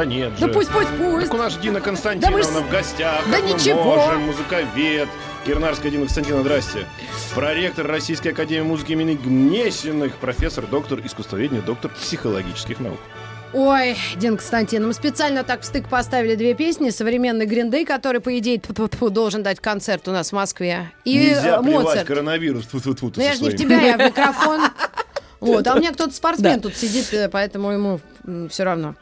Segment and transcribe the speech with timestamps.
[0.00, 0.52] Да нет Да же.
[0.54, 1.26] пусть, пусть, пусть.
[1.26, 3.22] Так у нас же Дина Константиновна Да мы в гостях.
[3.30, 3.84] Да как мы ничего.
[3.84, 5.08] можем, музыковед.
[5.44, 6.86] Кирнарская Дина Константиновна, здрасте.
[7.34, 12.98] Проректор Российской Академии Музыки имени Гнесиных, профессор, доктор искусствоведения, доктор психологических наук.
[13.52, 16.88] Ой, Дин Константин, мы специально так в стык поставили две песни.
[16.88, 20.92] Современный Гриндей, который, по идее, тьфу-тьфу-тьфу, должен дать концерт у нас в Москве.
[21.04, 22.06] И Нельзя э, плевать Моцарт.
[22.06, 22.64] коронавирус.
[22.68, 24.62] Тьфу-тьфу-тьфу, ты Ну, я же не в тебя, я в микрофон.
[25.40, 27.98] Вот, а у меня кто-то спортсмен тут сидит, э, поэтому ему
[28.50, 28.94] все равно.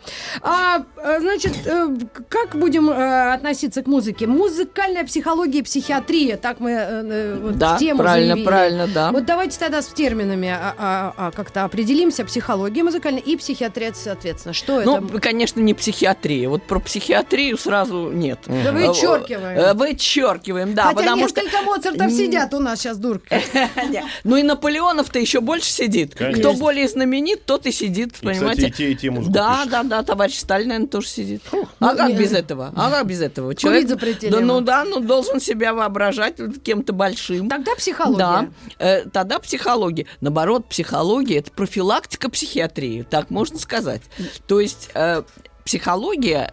[0.42, 1.88] А, э, значит, э,
[2.28, 4.26] как будем э, относиться к музыке?
[4.26, 8.46] Музыкальная психология и психиатрия, так мы вот Да, в тему правильно, заявили.
[8.46, 9.12] правильно, да.
[9.12, 12.24] Вот давайте тогда с терминами а, а, а, как-то определимся.
[12.24, 14.52] Психология музыкальная и психиатрия, соответственно.
[14.54, 15.20] Что Ну, это?
[15.20, 16.48] конечно, не психиатрия.
[16.48, 18.40] Вот про психиатрию сразу нет.
[18.46, 19.76] Да вычеркиваем.
[19.76, 21.40] Вычеркиваем, да, Хотя потому что...
[21.42, 22.10] несколько Моцартов М.
[22.10, 23.28] сидят у нас сейчас, дурки.
[24.24, 26.14] Ну и Наполеонов-то еще больше сидит.
[26.14, 28.68] Кто более знаменит, тот и сидит, понимаете?
[28.68, 29.70] и те, и те музыку Да, пишут.
[29.70, 31.42] да, да, товарищ Сталин, наверное, тоже сидит.
[31.52, 32.72] Ну, а как не- без этого?
[32.76, 33.54] А как без этого?
[33.54, 34.46] Курить запретили да, ему.
[34.46, 37.48] ну да, ну должен себя воображать кем-то большим.
[37.48, 38.18] Тогда психология.
[38.18, 38.48] Да,
[38.78, 40.06] э, тогда психология.
[40.20, 44.02] Наоборот, психология это профилактика психиатрии, так можно сказать.
[44.46, 45.22] То есть э,
[45.64, 46.52] психология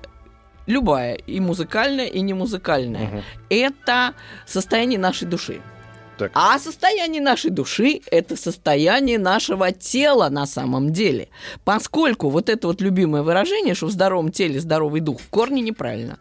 [0.68, 3.24] любая, и музыкальная, и не музыкальная, Мгм.
[3.50, 4.14] это
[4.48, 5.62] состояние нашей души.
[6.18, 6.32] Так.
[6.34, 11.30] А состояние нашей души– это состояние нашего тела на самом деле.
[11.64, 16.20] Поскольку вот это вот любимое выражение, что в здоровом теле здоровый дух, в корне неправильно.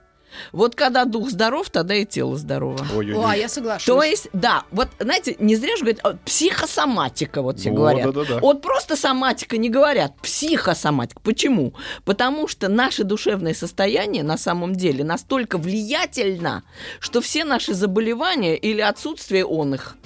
[0.53, 2.87] Вот когда дух здоров, тогда и тело здорово.
[2.95, 3.25] Ой-ой-ой.
[3.25, 3.87] О, я соглашусь.
[3.87, 8.07] То есть, да, вот, знаете, не зря же говорят, «А, психосоматика, вот все О, говорят.
[8.07, 8.41] да-да-да.
[8.41, 11.21] Вот просто соматика не говорят, психосоматика.
[11.21, 11.75] Почему?
[12.05, 16.65] Потому что наше душевное состояние на самом деле настолько влиятельно,
[17.01, 19.97] что все наши заболевания или отсутствие он их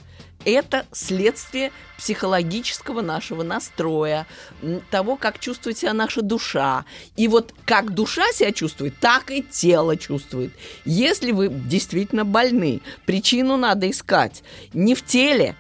[0.45, 4.27] это следствие психологического нашего настроя,
[4.91, 6.85] того, как чувствует себя наша душа.
[7.17, 10.53] И вот как душа себя чувствует, так и тело чувствует.
[10.85, 15.57] Если вы действительно больны, причину надо искать не в теле,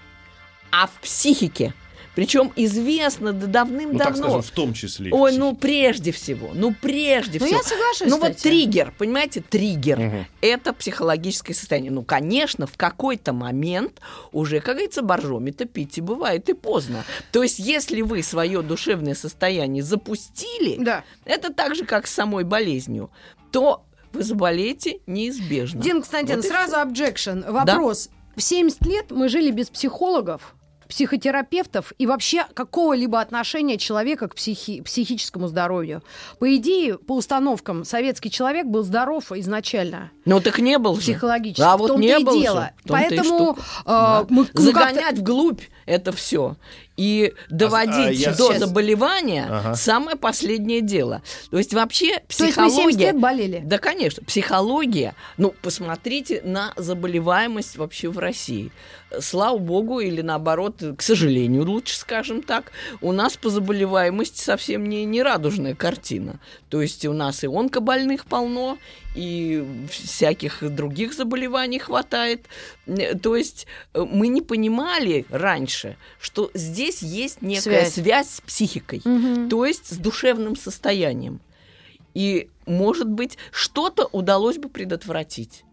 [0.70, 1.74] а в психике.
[2.18, 4.16] Причем известно да Ну, так давным-давно.
[4.16, 5.12] скажем, в том числе.
[5.12, 7.58] Ой, ну прежде всего, ну прежде Ну, всего.
[7.58, 10.00] я соглашусь, Ну вот триггер, понимаете, триггер.
[10.00, 10.26] Мгм.
[10.40, 11.92] Это психологическое состояние.
[11.92, 14.00] Ну, конечно, в какой-то момент
[14.32, 17.04] уже, как говорится, боржоми-то пить и бывает и поздно.
[17.30, 21.04] То есть, если вы свое душевное состояние запустили, Да.
[21.24, 23.12] это так же, как с самой болезнью,
[23.52, 25.80] то вы заболеете неизбежно.
[25.80, 27.48] Дин Константин, Вот сразу objection.
[27.48, 28.08] Вопрос.
[28.34, 30.56] В 70 лет мы жили без психологов,
[30.88, 36.02] психотерапевтов и вообще какого-либо отношения человека к психи- психическому здоровью.
[36.38, 41.00] По идее, по установкам, советский человек был здоров изначально, Ну, так не был же.
[41.02, 41.62] психологически.
[41.62, 42.40] А в вот не и был же.
[42.42, 42.70] дело.
[42.84, 43.56] И Поэтому э,
[43.86, 44.26] Да.
[44.28, 46.56] мы ну, как-то- Загонять вглубь это все
[46.96, 49.74] и доводить а я до сейчас- заболевания Ага.
[49.76, 51.22] самое последнее дело.
[51.50, 53.06] То есть вообще То есть мы 70 психология...
[53.06, 53.62] лет болели?
[53.64, 54.22] Да, конечно.
[54.24, 55.14] Психология.
[55.36, 58.72] Ну, посмотрите на заболеваемость вообще в России.
[59.20, 65.04] Слава богу, или наоборот, к сожалению, лучше скажем так, у нас по заболеваемости совсем не,
[65.06, 66.40] не радужная картина.
[66.68, 68.76] То есть у нас и онкобольных полно,
[69.14, 72.46] и всяких других заболеваний хватает.
[72.86, 77.94] Э, То есть э, мы не понимали раньше, что здесь есть некая Связь.
[77.94, 79.48] связь с психикой, Мгм.
[79.48, 81.40] то есть с душевным состоянием.
[82.14, 85.64] И, может быть, что-то удалось бы предотвратить.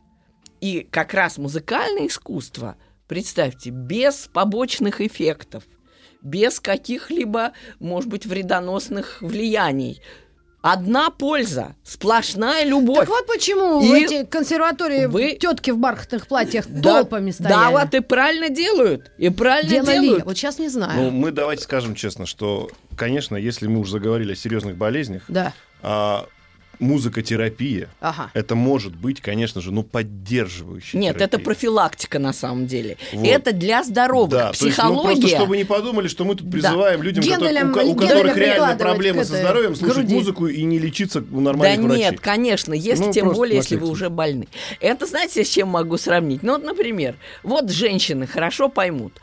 [0.61, 5.63] И как раз музыкальное искусство, представьте, без побочных эффектов,
[6.21, 10.01] без каких-либо, может быть, вредоносных влияний.
[10.61, 12.97] Одна польза, сплошная любовь.
[13.01, 17.53] Так вот почему И эти консерватории вы- тетки в бархатных платьях Да- толпами стояли.
[17.53, 19.11] Да, вот и правильно делают.
[19.19, 20.01] И правильно Делали.
[20.01, 20.25] делают.
[20.25, 21.11] Вот сейчас не Ну, знаю.
[21.11, 25.53] мы давайте скажем честно, что, конечно, если мы уже заговорили о серьезных болезнях, Да.
[25.83, 26.25] а,
[26.79, 27.89] музыкотерапия.
[27.99, 28.31] Ага.
[28.33, 31.45] Это может быть, конечно же, ну, поддерживающая Нет, это терапия.
[31.45, 32.97] профилактика на самом деле.
[33.13, 33.25] Вот.
[33.27, 34.29] Это для здоровых.
[34.31, 35.21] Да, то есть, ну, Психология.
[35.21, 38.75] просто чтобы не подумали, что мы тут призываем людям, Генделем- которые- у, у которых реально
[38.75, 40.15] проблемы со здоровьем, слушать груди.
[40.15, 42.03] музыку и не лечиться у Да нормальных врачей.
[42.03, 44.47] нет, конечно, если Ну, тем более, если вы уже больны.
[44.79, 46.43] Это знаете, с чем могу сравнить?
[46.43, 49.13] Ну, вот, например, вот женщины хорошо поймут.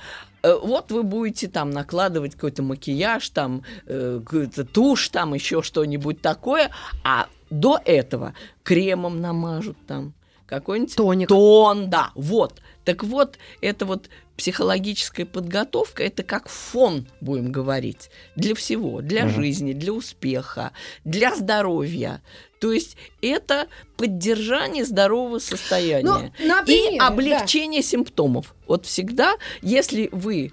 [0.44, 6.20] Э, Вот вы будете там накладывать какой-то макияж, там э, какую-то тушь, там еще что-нибудь
[6.20, 6.70] такое,
[7.04, 10.14] а до этого кремом намажут там
[10.46, 11.28] какой-нибудь Тоник.
[11.28, 12.60] тон, да, вот.
[12.84, 19.72] Так вот, это вот психологическая подготовка, это как фон, будем говорить, для всего, для жизни,
[19.72, 20.72] для успеха,
[21.04, 22.22] для здоровья.
[22.58, 27.06] То есть это поддержание здорового состояния Ну, на и примере, да.
[27.08, 28.54] облегчение симптомов.
[28.66, 30.52] Вот всегда, если вы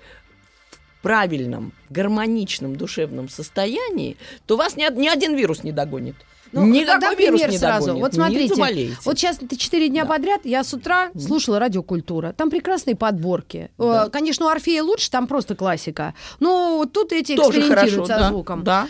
[0.71, 6.15] в правильном, гармоничном душевном состоянии, то вас ни, од- ни один вирус не догонит.
[6.51, 7.87] Ну, Никакой вирус пример не сразу.
[7.87, 8.01] догонит.
[8.03, 8.97] Вот Не смотрите, заболеете.
[9.05, 10.09] вот сейчас ты четыре дня Да.
[10.09, 12.33] подряд, я с утра слушала радиокультура.
[12.33, 13.69] Там прекрасные подборки.
[13.77, 14.07] Да.
[14.07, 16.13] Э, Конечно, у Орфея лучше, там просто классика.
[16.39, 18.63] Но вот тут эти Тоже экспериментируют хорошо, со да, звуком.
[18.63, 18.87] Да.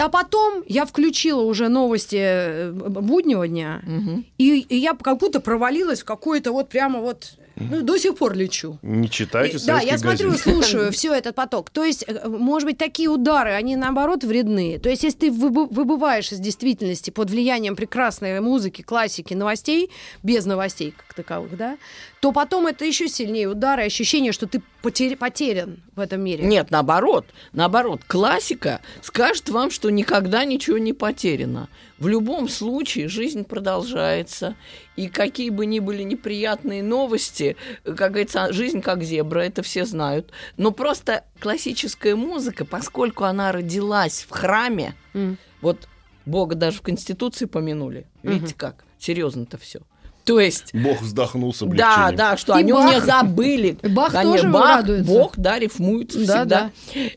[0.00, 4.24] А потом я включила уже новости э, буднего дня, Мгм.
[4.38, 7.32] и, и я как будто провалилась в какое-то вот прямо вот...
[7.70, 8.78] Ну, до сих пор лечу.
[8.82, 10.42] Не читайте И- Да, я советских смотрю, газет.
[10.42, 11.70] слушаю все этот поток.
[11.70, 14.78] То есть, э, может быть, такие удары, они наоборот вредны.
[14.78, 19.90] То есть, если ты выбы- выбываешь из действительности под влиянием прекрасной музыки, классики, новостей,
[20.22, 21.76] без новостей как таковых, да,
[22.20, 26.44] то потом это еще сильнее удары, ощущение, что ты потер- потерян в этом мире.
[26.44, 27.26] Нет, наоборот.
[27.52, 31.68] Наоборот, классика скажет вам, что никогда ничего не потеряно.
[31.98, 34.56] В любом случае жизнь продолжается.
[34.96, 40.30] И какие бы ни были неприятные новости, как говорится, жизнь как зебра, это все знают.
[40.56, 45.38] Но просто классическая музыка, поскольку она родилась в храме, М.
[45.60, 45.88] вот
[46.26, 48.06] Бога даже в Конституции помянули.
[48.22, 48.84] Видите как?
[48.98, 49.80] Серьезно-то все.
[50.24, 52.16] То есть Бог вздохнул с да, облегчением.
[52.16, 53.04] да, что И о нем не Бах.
[53.04, 53.78] забыли.
[53.82, 55.12] Бах Конечно, тоже Бах, радуется.
[55.12, 56.70] Бог, да, рифмуется Да, всегда.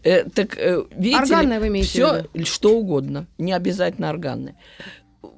[0.04, 1.92] Э, так, э, видите Органное вы имеете в
[2.34, 4.56] все, что угодно, не обязательно органное.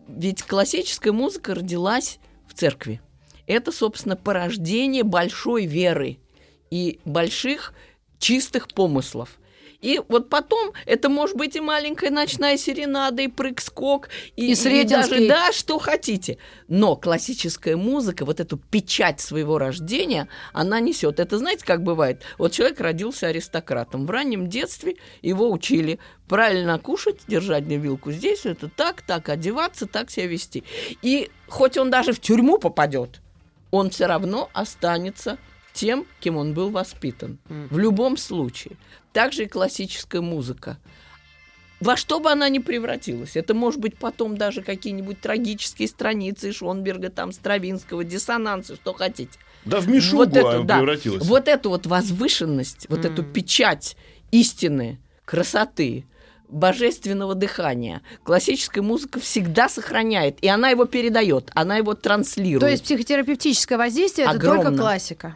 [0.07, 3.01] Ведь классическая музыка родилась в церкви.
[3.45, 6.17] Это, собственно, порождение большой веры
[6.71, 7.73] и больших
[8.19, 9.37] чистых помыслов.
[9.81, 15.27] И вот потом это может быть и маленькая ночная серенада, и прыг-скок, и, И Сретенский.
[15.27, 16.39] даже, да, что хотите.
[16.67, 21.19] Но классическая музыка, вот эту печать своего рождения, она несет.
[21.19, 22.23] Это знаете, как бывает?
[22.37, 24.05] Вот человек родился аристократом.
[24.05, 30.09] В раннем детстве его учили правильно кушать, держать вилку здесь, это так, так одеваться, так
[30.09, 30.63] себя вести.
[31.01, 33.21] И хоть он даже в тюрьму попадет,
[33.71, 35.37] он все равно останется
[35.77, 37.37] тем, кем он был воспитан.
[37.47, 38.77] В любом случае.
[39.13, 40.77] Также и классическая музыка.
[41.79, 47.11] Во что бы она ни превратилась, это может быть потом даже какие-нибудь трагические страницы Шонберга,
[47.11, 49.37] там, Стравинского, диссонансы, что хотите.
[49.63, 50.77] Да в мишугу Вот это, она да.
[50.77, 51.23] превратилась.
[51.23, 53.95] Вот эту вот возвышенность, вот эту печать
[54.31, 56.05] истины, красоты,
[56.49, 62.61] божественного дыхания классическая музыка всегда сохраняет, и она его передает, она его транслирует.
[62.61, 65.35] То есть психотерапевтическое воздействие это только классика.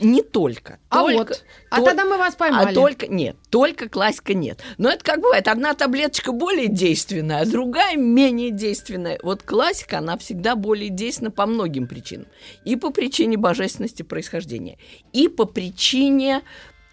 [0.00, 0.78] Не только.
[0.88, 1.44] А только- вот.
[1.70, 2.70] А тол- тогда мы вас поймали.
[2.70, 4.60] А только нет, только классика нет.
[4.78, 9.18] Но это как бывает, одна таблеточка более действенная, а другая менее действенная.
[9.22, 12.26] Вот классика, она всегда более действенна по многим причинам.
[12.64, 14.78] И по причине божественности происхождения,
[15.12, 16.42] и по причине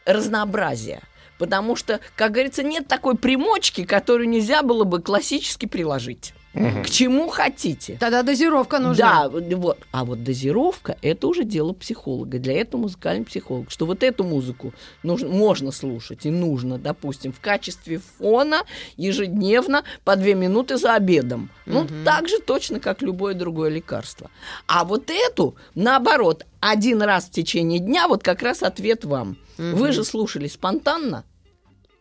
[0.05, 1.01] разнообразия.
[1.37, 6.33] Потому что, как говорится, нет такой примочки, которую нельзя было бы классически приложить.
[6.57, 7.97] К чему хотите.
[7.99, 9.29] Тогда дозировка нужна.
[9.29, 9.77] Да, вот.
[9.91, 12.39] А вот дозировка это уже дело психолога.
[12.39, 13.69] Для этого музыкальный психолог.
[13.69, 14.73] Что вот эту музыку
[15.03, 18.63] нужно, можно слушать и нужно, допустим, в качестве фона
[18.95, 21.49] ежедневно по две минуты за обедом.
[21.65, 24.29] Ну, так же точно, как любое другое лекарство.
[24.67, 29.37] А вот эту, наоборот, один раз в течение дня, вот как раз ответ вам.
[29.57, 31.23] Вы же слушали спонтанно.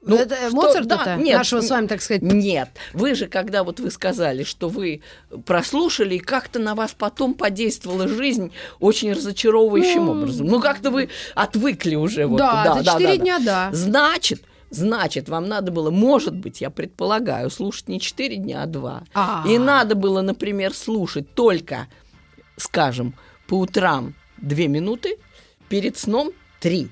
[0.07, 3.65] Ну, это что- Моцарта-то, да, нет, нашего с вами, так сказать, нет, вы же, когда
[3.65, 5.03] вот вы сказали, что вы
[5.45, 10.47] прослушали, и как-то на вас потом подействовала жизнь очень разочаровывающим Ну, образом.
[10.47, 12.27] Ну, как-то вы отвыкли уже.
[12.27, 13.71] Вот, Да, за четыре дня, да.
[13.73, 19.03] Значит, значит, вам надо было, может быть, я предполагаю, слушать не 4 дня, а 2.
[19.15, 19.45] А.
[19.49, 21.89] И надо было, например, слушать только,
[22.57, 23.15] скажем,
[23.49, 25.17] по утрам 2 минуты,
[25.69, 26.91] перед сном 3.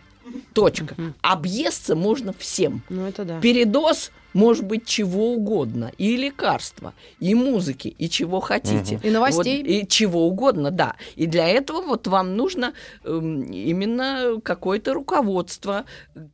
[0.52, 0.94] Точка.
[1.22, 2.82] Объесться можно всем.
[2.88, 3.40] Ну, это да.
[3.40, 5.92] Передоз может быть чего угодно.
[5.96, 9.00] И лекарства, и музыки, и чего хотите.
[9.02, 9.62] И новостей.
[9.62, 10.96] Вот, и чего угодно, да.
[11.14, 15.84] И для этого вот вам нужно эм, именно какое-то руководство,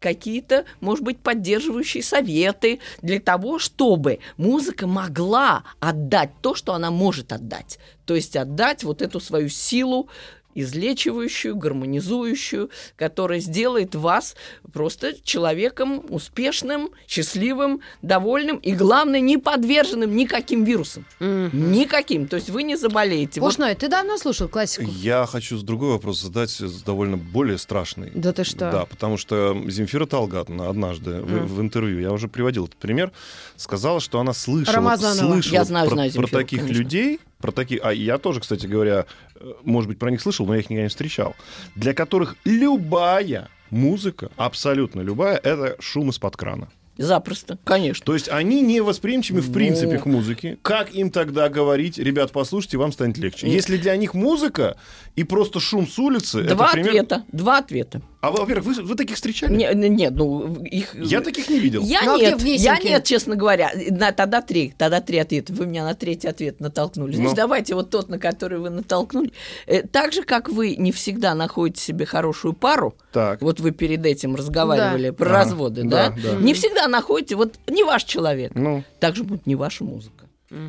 [0.01, 7.33] какие-то, может быть, поддерживающие советы для того, чтобы музыка могла отдать то, что она может
[7.33, 7.79] отдать.
[8.07, 10.09] То есть отдать вот эту свою силу,
[10.55, 14.35] излечивающую, гармонизующую, которая сделает вас
[14.73, 21.05] просто человеком успешным, счастливым, довольным и, главное, не подверженным никаким вирусам.
[21.19, 21.73] Мгм.
[21.73, 22.27] Никаким.
[22.29, 23.41] То есть вы не заболеете.
[23.41, 24.85] Вот Пушной, ты давно слушал классику?
[24.89, 28.11] Я хочу с другой вопрос задать, довольно более страшный.
[28.15, 28.71] Да ты что?
[28.71, 31.47] Да, потому что Земфира Талгатовна однажды в, Мгм.
[31.47, 33.13] в интервью, я уже приводил этот пример,
[33.57, 35.33] сказала, что она слышала, Рамазанова.
[35.35, 36.79] слышала Я знаю, про, знаю про Земфиру, таких конечно.
[36.79, 39.07] людей, про таких, а я тоже, кстати говоря,
[39.37, 41.35] э, может быть, про них слышал, но я их никогда не встречал,
[41.75, 46.69] для которых любая музыка, абсолютно любая, это шум из-под крана.
[46.99, 48.05] запросто, конечно.
[48.05, 49.55] То есть они не восприимчивы в Ну.
[49.55, 50.59] принципе к музыке.
[50.61, 53.47] Как им тогда говорить, ребят, послушайте, вам станет легче?
[53.47, 53.55] Нет.
[53.57, 54.77] Если для них музыка
[55.17, 56.91] и просто шум с улицы, Два это пример...
[56.91, 57.25] ответа.
[57.33, 58.03] Два ответа.
[58.21, 59.55] А вы, во-первых, вы, вы таких встречали?
[59.57, 60.95] Не- не- Нет, ну их.
[60.95, 61.83] Я таких не видел.
[61.83, 63.71] Я Ну, а нет, я нет, честно говоря.
[63.91, 65.55] На, тогда три, тогда три ответа.
[65.55, 67.15] Вы меня на третий ответ натолкнули.
[67.15, 67.37] Значит, Ну.
[67.37, 69.33] давайте вот тот, на который вы натолкнули.
[69.67, 73.41] Э, Так же, как вы не всегда находите себе хорошую пару, Так.
[73.41, 75.13] вот вы перед этим разговаривали Да.
[75.15, 76.11] про Ага, разводы, да?
[76.11, 76.37] да, да.
[76.37, 80.20] Не всегда находите, вот не ваш человек, Ну, так же будет не ваша музыка.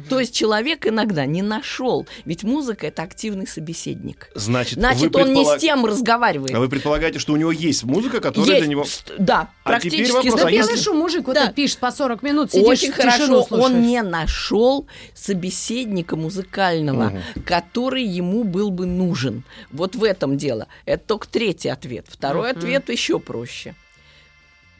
[0.09, 4.29] То есть человек иногда не нашел, ведь музыка это активный собеседник.
[4.35, 6.53] значит, Значит, он не предполаг- с тем разговаривает.
[6.53, 8.85] А вы предполагаете, что у него есть музыка, которая Есть, для него...
[9.17, 11.51] да, А теперь практически вопрос, Да а если- хорошо, мужик вот Да.
[11.51, 13.65] пишет по 40 минут, сидишь, Очень хорошо, слушаешь.
[13.65, 14.85] он не нашел
[15.15, 17.13] собеседника музыкального,
[17.45, 19.43] который ему был бы нужен.
[19.71, 20.67] Вот в этом дело.
[20.85, 22.05] Это только третий ответ.
[22.07, 23.75] Второй ответ еще проще.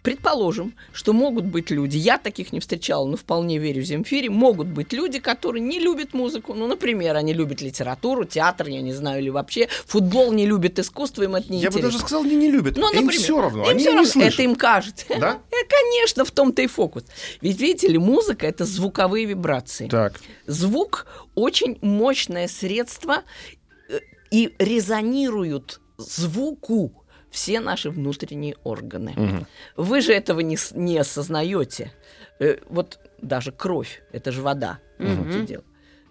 [0.04, 4.94] Предположим, что могут быть люди, я таких не встречала, но вполне верю Земфире, могут быть
[4.94, 6.56] люди, которые не любят музыку.
[6.56, 11.22] Ну, например, они любят литературу, театр, я не знаю, или вообще футбол, не любят искусство,
[11.24, 11.92] им это не Я бы интересно.
[11.92, 12.78] даже сказал, они не любят.
[12.78, 14.12] Ну, им например, все равно, им они всё не равно.
[14.12, 14.34] слышат.
[14.34, 15.06] Это им кажется.
[15.20, 15.40] Да?
[15.52, 17.04] Э, Конечно, в том-то и фокус.
[17.42, 19.88] Ведь видите ли, музыка это звуковые вибрации.
[19.88, 20.20] Так.
[20.48, 21.06] Звук
[21.36, 23.22] очень мощное средство
[23.90, 24.00] э,
[24.32, 27.01] и резонируют звуку
[27.32, 29.14] все наши внутренние органы.
[29.16, 29.48] Мгм.
[29.78, 31.92] Вы же этого не, не осознаете.
[32.40, 35.64] Э, Вот даже кровь, это же вода, сути дела.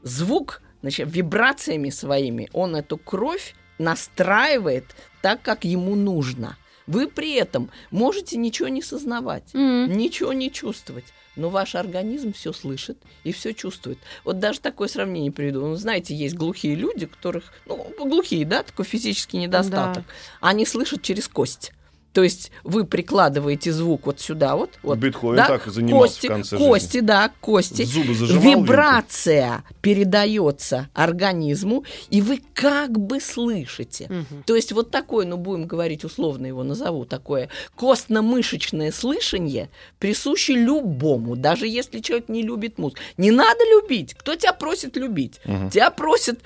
[0.03, 4.85] Звук, значит, вибрациями своими, он эту кровь настраивает
[5.23, 6.57] так, как ему нужно.
[6.91, 9.97] Вы при этом можете ничего не сознавать, М.
[9.97, 11.05] ничего не чувствовать,
[11.37, 13.99] но ваш организм все слышит и все чувствует.
[14.25, 15.61] Вот даже такое сравнение приведу.
[15.61, 20.05] Ну, знаете, есть глухие люди, которых, ну, глухие, да, такой физический недостаток.
[20.41, 21.73] Они слышат через кость.
[22.13, 26.27] То есть вы прикладываете звук вот сюда, вот, вот Бетховен да, так и занимался кости,
[26.27, 27.01] в конце кости, жизни.
[27.01, 27.83] да, кости.
[27.85, 28.43] Зубы зажимал.
[28.43, 34.07] Вибрация передается организму, и вы как бы слышите.
[34.09, 34.43] Мгм.
[34.45, 41.37] То есть вот такое, ну будем говорить условно его назову, такое костно-мышечное слышание присуще любому,
[41.37, 43.01] даже если человек не любит музыку.
[43.19, 44.15] Не надо любить.
[44.15, 45.41] Кто тебя просит любить?
[45.45, 45.71] Мгм.
[45.71, 46.41] Тебя просит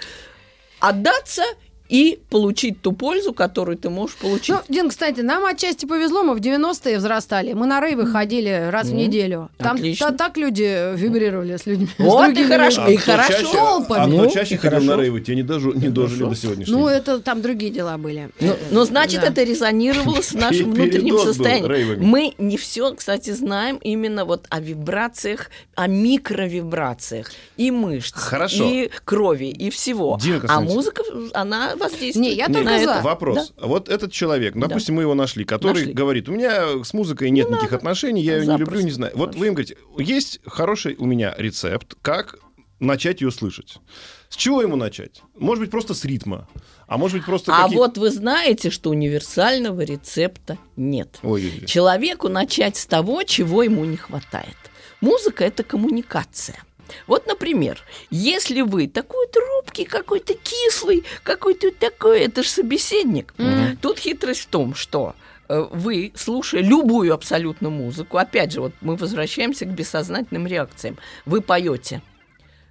[0.80, 1.42] отдаться
[1.88, 4.48] и получить ту пользу, которую ты можешь получить.
[4.48, 7.52] Ну, Дин, кстати, нам отчасти повезло, мы в 90-е взрослали.
[7.52, 9.50] Мы на рейвы ходили раз в Ну, неделю.
[9.58, 11.86] Там та- так люди вибрировали с людьми.
[11.86, 12.80] с Вот и другими хорошо.
[12.82, 12.94] людьми.
[12.94, 13.32] И хорошо.
[13.32, 14.02] чаще, Толпами.
[14.02, 16.30] а кто Ну, чаще и ходил на рейвы, те не, дожу- не дожили Хорошо.
[16.34, 16.78] до сегодняшнего.
[16.78, 18.30] Ну, это там другие дела были.
[18.40, 19.26] Ну, ну, значит, Да.
[19.28, 22.02] это резонировало с нашим внутренним состоянием.
[22.02, 28.64] Мы не все, кстати, знаем именно вот о вибрациях, о микровибрациях и мышц, Хорошо.
[28.68, 30.18] и крови, и всего.
[30.20, 32.16] Дина а музыка, она воздействует.
[32.16, 32.90] Не, я только на за.
[32.92, 33.00] это.
[33.02, 33.52] Вопрос.
[33.60, 34.68] Вот этот человек, ну, Да.
[34.68, 35.92] допустим, мы его нашли, который Нашли.
[35.92, 39.12] говорит, у меня с музыкой нет никаких отношений, я ее не люблю, не знаю.
[39.16, 42.36] Вот вы им говорите, есть хороший у меня рецепт, как
[42.80, 43.78] начать ее слышать.
[44.28, 45.22] С чего ему начать?
[45.38, 46.48] Может быть, просто с ритма,
[46.88, 51.18] а может быть, просто А какие- вот вы знаете, что универсального рецепта нет.
[51.22, 51.66] Ой-ой-ой.
[51.66, 54.56] Человеку начать с того, чего ему не хватает.
[55.00, 56.62] Музыка это коммуникация.
[57.06, 63.34] Вот, например, если вы такой трубкий, какой-то кислый, какой-то такой, это же собеседник.
[63.38, 63.76] Мгм.
[63.80, 65.14] Тут хитрость в том, что
[65.48, 70.98] э, вы, слушая любую абсолютно музыку, опять же, вот мы возвращаемся к бессознательным реакциям.
[71.26, 72.02] Вы поете.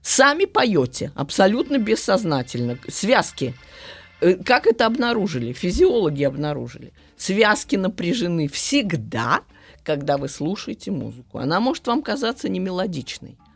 [0.02, 2.78] Сами поете, абсолютно бессознательно.
[2.90, 3.54] Связки.
[4.20, 5.54] Э, Как это обнаружили?
[5.54, 6.92] Физиологи обнаружили.
[7.18, 9.42] Связки напряжены всегда,
[9.84, 11.38] когда вы слушаете музыку.
[11.38, 12.60] Она может вам казаться не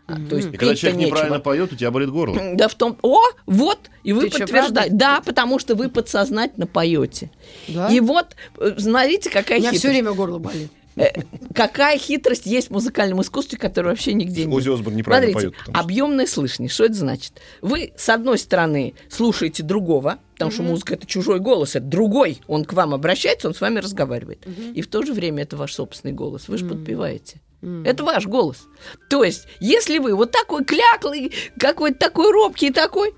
[0.07, 1.43] А, То есть И когда человек неправильно нечего.
[1.43, 2.39] поет, у тебя болит горло.
[2.55, 2.97] Да в том...
[3.01, 4.93] О, вот, и вы Ты подтверждаете.
[4.95, 7.29] Да, потому что вы подсознательно поете.
[7.67, 7.89] Да?
[7.89, 9.79] И вот, э, знаете, У какая меня хитрость?
[9.83, 10.71] все время горло болит.
[10.95, 11.09] Э,
[11.53, 14.53] Какая хитрость есть в музыкальном искусстве, которая вообще нигде нет.
[14.55, 15.63] Оззи Осборн неправильно Смотрите, поет.
[15.75, 16.69] что- объемное слышание.
[16.69, 17.33] Что это значит?
[17.61, 22.39] Вы, с одной стороны, слушаете другого, потому что музыка это чужой голос, это другой.
[22.47, 24.47] Он к вам обращается, он с вами разговаривает.
[24.73, 26.47] И в то же время это ваш собственный голос.
[26.47, 27.41] Вы же подпеваете.
[27.61, 28.67] Это ваш голос.
[29.09, 33.13] То есть, если вы вот такой кляклый, какой-то такой робкий такой,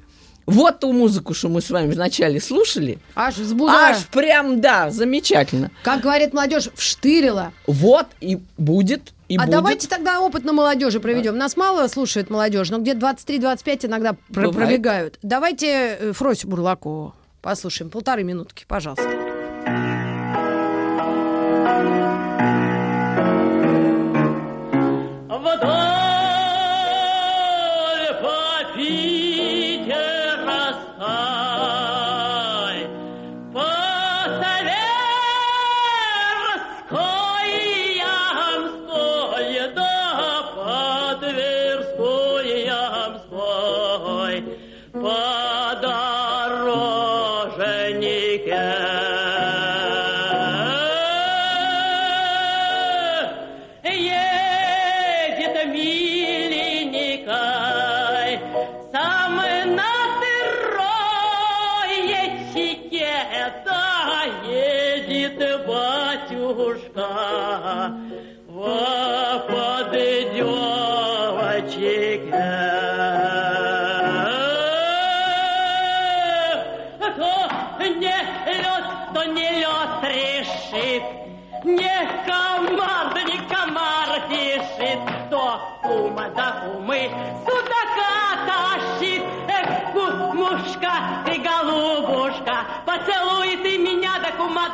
[0.46, 3.98] вот ту музыку, что мы с вами вначале слушали, Аж взбудоражит.
[3.98, 5.70] аж прям, да, замечательно.
[5.84, 7.54] Как говорит молодежь, вштырила.
[7.68, 9.52] Вот и будет, и а будет.
[9.52, 11.38] давайте тогда опыт на молодежи проведем.
[11.38, 14.56] Нас мало слушает молодежь, но где-то 23-25 иногда Бывает.
[14.56, 15.20] пробегают.
[15.22, 15.68] Давайте
[16.00, 17.92] э, Фросю Бурлакову послушаем.
[17.92, 19.29] Полторы минутки, пожалуйста.
[25.40, 25.99] 么多。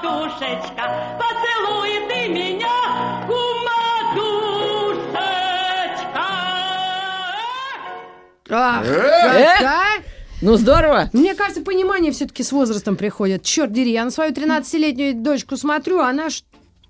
[0.05, 5.05] Да кумадушечка, поцелуй ты меня, кумадушечка.
[8.49, 9.59] Ах, Эх!
[9.59, 9.83] как, а?
[10.41, 11.09] Ну, здорово.
[11.13, 13.43] Мне кажется, понимание все-таки с возрастом приходит.
[13.43, 16.29] Черт дери, я на свою 13-летнюю дочку смотрю, она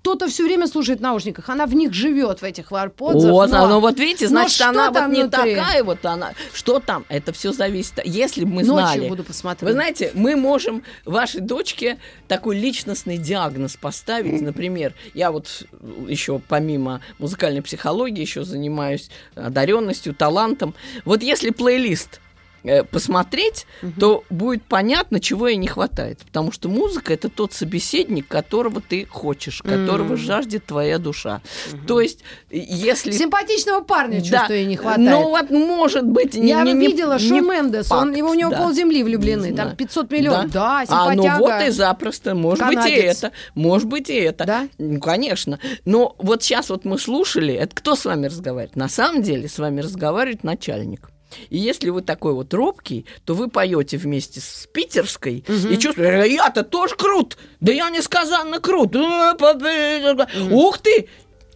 [0.06, 1.48] что-то все время слушает в наушниках.
[1.48, 3.28] Она в них живет, в этих варподзах.
[3.28, 5.56] Вот, но- ну вот видите, но значит, она вот не внутри?
[5.56, 6.32] такая вот она.
[6.52, 7.04] Что там?
[7.08, 7.94] Это все зависит.
[8.04, 9.08] Если бы мы Ночью знали.
[9.08, 9.66] буду посмотреть.
[9.66, 14.40] Вы знаете, мы можем вашей дочке такой личностный диагноз поставить.
[14.40, 15.64] Например, я вот
[16.06, 20.76] еще помимо музыкальной психологии еще занимаюсь одаренностью, талантом.
[21.04, 22.20] Вот если плейлист
[22.66, 23.66] э, посмотреть,
[23.98, 26.18] то будет понятно, чего ей не хватает.
[26.20, 30.16] Потому что музыка это тот собеседник, которого ты хочешь, которого Мгм.
[30.16, 31.40] жаждет твоя душа.
[31.86, 34.24] То есть, если Симпатичного парня, Да.
[34.38, 35.10] чувствую, ей не хватает.
[35.10, 36.34] Ну вот может быть.
[36.34, 38.58] не- Я не- не- видела не Шон Мендес, он, его, у него да.
[38.58, 39.76] полземли влюблены, Не там знаю.
[39.76, 40.50] 500 миллионов.
[40.50, 41.38] Да, А, симпатяга.
[41.38, 42.34] ну вот и запросто.
[42.34, 43.18] Может быть и Канадец.
[43.18, 43.32] это.
[43.54, 44.44] Может быть и это.
[44.44, 44.68] Да?
[44.78, 45.58] Ну, конечно.
[45.84, 48.76] Но вот сейчас вот мы слушали, это кто с вами разговаривает?
[48.76, 51.08] На самом деле с вами разговаривает начальник.
[51.50, 56.28] И если вы такой вот робкий, то вы поете вместе с питерской и чувствуете, «Э,
[56.28, 58.94] я-то тоже крут, да я несказанно крут.
[58.94, 60.16] Э,
[60.50, 61.08] Ух ты!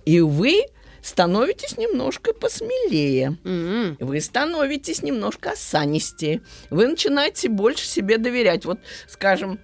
[0.04, 0.62] И вы
[1.02, 3.38] становитесь немножко посмелее.
[3.44, 3.96] М-м.
[4.00, 6.42] Вы становитесь немножко осанистее.
[6.68, 8.64] Вы начинаете больше себе доверять.
[8.64, 9.60] Вот, скажем,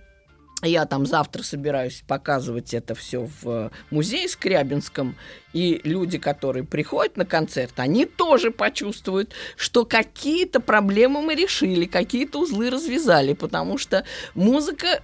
[0.66, 5.16] я там завтра собираюсь показывать это все в э, музее Скрябинском,
[5.52, 12.40] и люди, которые приходят на концерт, они тоже почувствуют, что какие-то проблемы мы решили, какие-то
[12.40, 15.00] узлы развязали, потому что музыка э,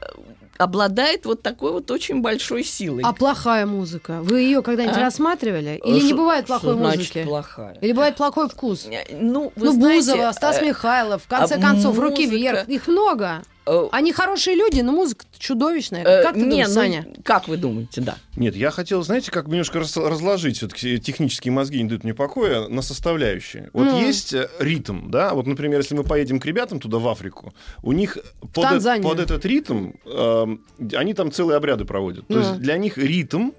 [0.59, 3.03] обладает вот такой вот очень большой силой.
[3.05, 4.20] А плохая музыка?
[4.22, 5.01] Вы ее когда-нибудь А?
[5.01, 5.81] рассматривали?
[5.85, 7.25] Или не Что- бывает плохой значит музыки?
[7.25, 7.79] плохая?
[7.81, 8.87] Или бывает плохой вкус?
[8.87, 12.37] Э, Ну, вы ну, знаете, Бузова, Стас э, Михайлов, в конце а концов, руки музыка-
[12.37, 12.68] вверх.
[12.68, 13.42] Их много.
[13.66, 16.05] Э, Они хорошие люди, но музыка чудовищная.
[16.05, 17.07] э, как ты не, думаешь, ну, Саня?
[17.25, 18.16] Как вы думаете, да?
[18.37, 22.68] Нет, я хотел, знаете, как бы немножко разложить все-таки технические мозги не дают мне покоя
[22.68, 23.70] на составляющие.
[23.72, 24.01] Вот Ну.
[24.01, 27.92] есть э, ритм, да, вот, например, если мы поедем к ребятам туда в Африку, у
[27.92, 28.18] них
[28.55, 32.27] под, э- под этот ритм эм, они там целые обряды проводят.
[32.29, 32.40] То Ну.
[32.40, 33.51] есть для них ритм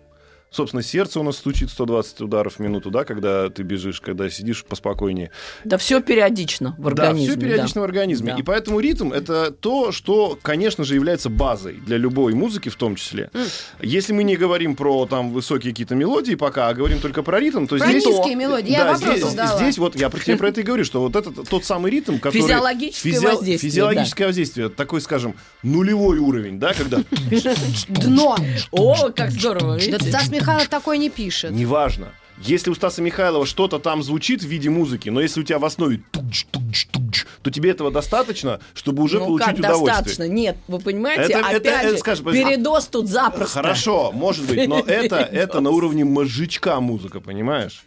[0.54, 4.64] Собственно, сердце у нас стучит 120 ударов в минуту, да, когда ты бежишь, когда сидишь
[4.64, 5.32] поспокойнее.
[5.64, 7.28] Да все периодично в организме.
[7.28, 8.34] Да, все периодично в организме.
[8.34, 8.40] Да.
[8.40, 12.96] И поэтому ритм это то, что, конечно же, является базой для любой музыки в том
[12.96, 13.32] числе.
[13.82, 17.66] Если мы не говорим про там высокие какие-то мелодии пока, а говорим только про ритм,
[17.66, 18.06] то Про здесь...
[18.06, 18.72] низкие мелодии.
[18.72, 19.58] Я Да, вопрос здесь, задала.
[19.58, 22.20] здесь вот я про, тебе про это и говорю, что вот это тот самый ритм,
[22.20, 22.42] который...
[22.42, 24.70] Физиологическое воздействие, Физиологическое воздействие.
[24.70, 27.00] Такой, скажем, нулевой уровень, да, когда...
[27.88, 28.38] Дно.
[28.72, 30.10] О, как здорово, Да видите?
[30.12, 31.52] Стас Михайлов такой не пишет.
[31.52, 32.14] Неважно.
[32.40, 35.66] Если у Стаса Михайлова что-то там звучит в виде музыки, но если у тебя в
[35.66, 39.94] основе тудж, тудж, тудж, то тебе этого достаточно, чтобы уже ну, получить как удовольствие.
[39.94, 40.28] достаточно?
[40.28, 43.54] Нет, вы понимаете, Это- опять это- это, же, скажем, подожди, передоз тут запросто.
[43.54, 47.84] Хорошо, может быть, но это, это на уровне мозжечка музыка, понимаешь?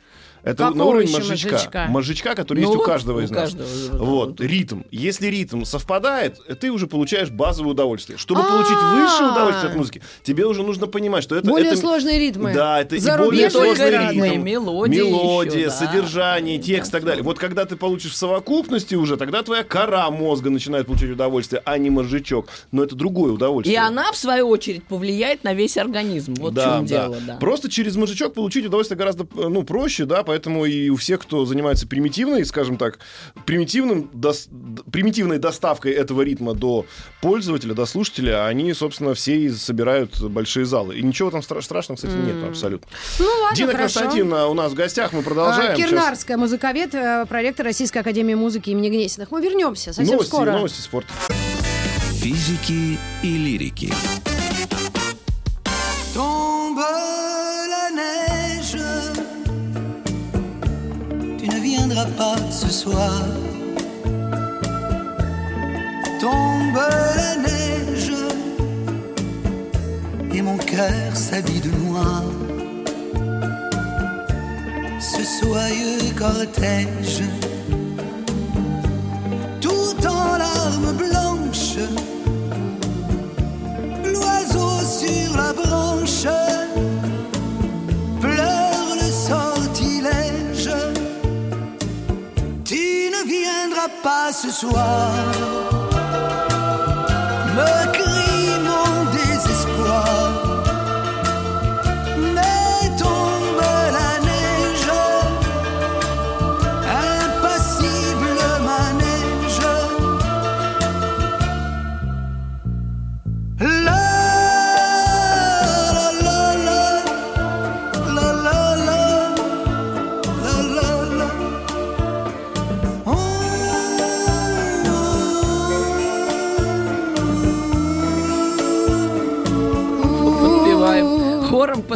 [0.47, 1.53] Это на Какого уровне еще мозжечка.
[1.53, 1.87] мозжечка?
[1.89, 3.53] Мозжечка, который Ну есть у вот каждого у из нас.
[3.53, 4.05] каждого.
[4.05, 4.83] Вот, ритм.
[4.93, 8.17] Если ритм совпадает, ты уже получаешь базовое удовольствие.
[8.17, 8.53] Чтобы А-а-а.
[8.53, 11.49] получить высшее удовольствие от музыки, тебе уже нужно понимать, что это...
[11.49, 12.55] Более это- сложные ритмы.
[12.55, 14.45] Да, это и более сложный ритм.
[14.45, 15.75] мелодии Мелодия, еще, да.
[15.75, 17.25] содержание, текст и так далее.
[17.25, 21.77] Вот когда ты получишь в совокупности уже, тогда твоя кора мозга начинает получать удовольствие, а
[21.77, 22.47] не мозжечок.
[22.71, 23.75] Но это другое удовольствие.
[23.75, 26.35] И она, в свою очередь, повлияет на весь организм.
[26.39, 27.37] Вот в чем дело, да.
[27.39, 30.36] Просто через мозжечок получить удовольствие гораздо ну, проще, да, поэтому
[30.67, 32.99] и у всех, кто занимается примитивной, скажем так,
[33.45, 34.49] примитивным, дос-
[34.91, 36.87] примитивной доставкой этого ритма до
[37.21, 40.97] пользователя, до слушателя, они, собственно, все и собирают большие залы.
[40.97, 42.89] И ничего там стра- страшного, кстати, нет абсолютно.
[43.19, 44.01] Ну ладно, Дина хорошо.
[44.01, 45.77] Константиновна у нас в гостях, мы А, продолжаем.
[45.77, 49.31] Сейчас Кирнарская, музыковед, э, проректор Российской Академии музыки имени Гнесиных.
[49.31, 50.53] Мы вернемся совсем новости, скоро.
[50.53, 51.13] новости спорта.
[52.21, 53.93] Физики и лирики.
[62.05, 63.23] Pas ce soir.
[66.21, 66.81] Tombe
[67.17, 68.13] la neige,
[70.35, 72.23] et mon cœur s'habille de noir.
[75.01, 77.23] Ce soyeux cortège,
[94.27, 95.86] nasce suave.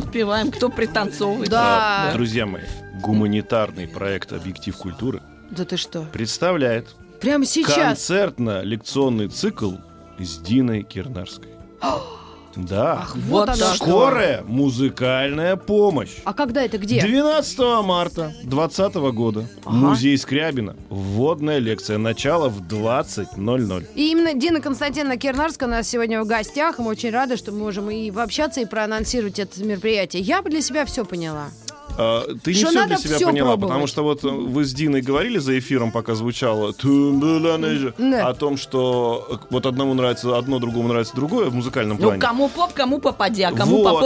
[0.01, 0.51] Подпеваем.
[0.51, 1.51] Кто пританцовывает?
[1.51, 2.11] Да.
[2.15, 2.63] Друзья мои,
[3.01, 6.03] гуманитарный проект «Объектив культуры» Да ты что?
[6.13, 6.89] представляет
[7.21, 7.75] Прямо сейчас.
[7.77, 9.73] концертно-лекционный цикл
[10.19, 11.51] с Диной Кирнарской.
[12.57, 13.01] Да.
[13.03, 13.75] Ах, Вот вот, оно так.
[13.77, 13.85] что.
[13.85, 16.11] Скорая музыкальная помощь.
[16.25, 17.01] А когда это где?
[17.01, 19.47] 12 марта 2020 года.
[19.65, 20.77] Музей Скрябина.
[20.89, 21.99] Вводная лекция.
[21.99, 23.87] Начало в 20.00.
[23.95, 26.79] И именно Дина Константиновна Кирнарская у нас сегодня в гостях.
[26.79, 30.23] и Мы очень рады, что мы можем и пообщаться, и проанонсировать это мероприятие.
[30.23, 31.47] Я бы для себя все поняла.
[32.03, 35.37] А, ты не все для себя поняла, потому что вот э, вы с Диной говорили
[35.39, 36.73] за эфиром, пока звучало
[38.23, 42.21] о том, что э, вот одному нравится одно, другому нравится другое в музыкальном Ну, плане.
[42.21, 44.01] кому поп, кому попадя, кому по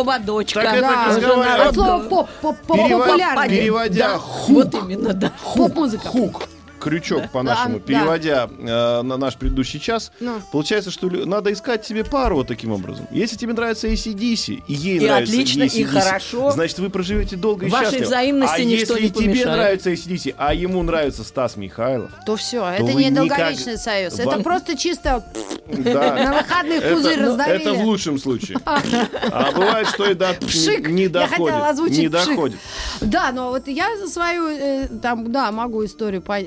[1.09, 1.69] разговаривать.
[1.69, 3.49] от слова поп, поп, популярный.
[3.49, 5.33] Переводя Да, хук, Вот именно, да.
[5.55, 6.09] Поп-музыка.
[6.09, 6.43] хук,
[6.85, 10.41] крючок по-нашему, Да, переводя э, на наш предыдущий час, Ну.
[10.53, 13.07] получается, что надо искать себе пару вот таким образом.
[13.11, 16.51] Если тебе нравится ACDC, и ей И нравится отлично, и AC/DC, хорошо.
[16.51, 18.07] значит, вы проживете долго и Вашей счастливо.
[18.07, 19.57] взаимности а ничто если не тебе помешает.
[19.57, 24.15] нравится ACDC, а ему нравится Стас Михайлов, То все, То это не никак- долговечный союз.
[24.19, 25.25] Это Вам- просто чисто
[25.69, 27.61] да, на выходных пузырь ну, раздавили.
[27.63, 28.59] это в лучшем случае.
[28.65, 30.89] А бывает, что и до Пшик.
[30.89, 31.57] не Я доходит.
[31.63, 32.59] озвучить Не доходит.
[33.01, 36.23] Да, но вот я за свою, э, там, да, могу историю.
[36.23, 36.39] по-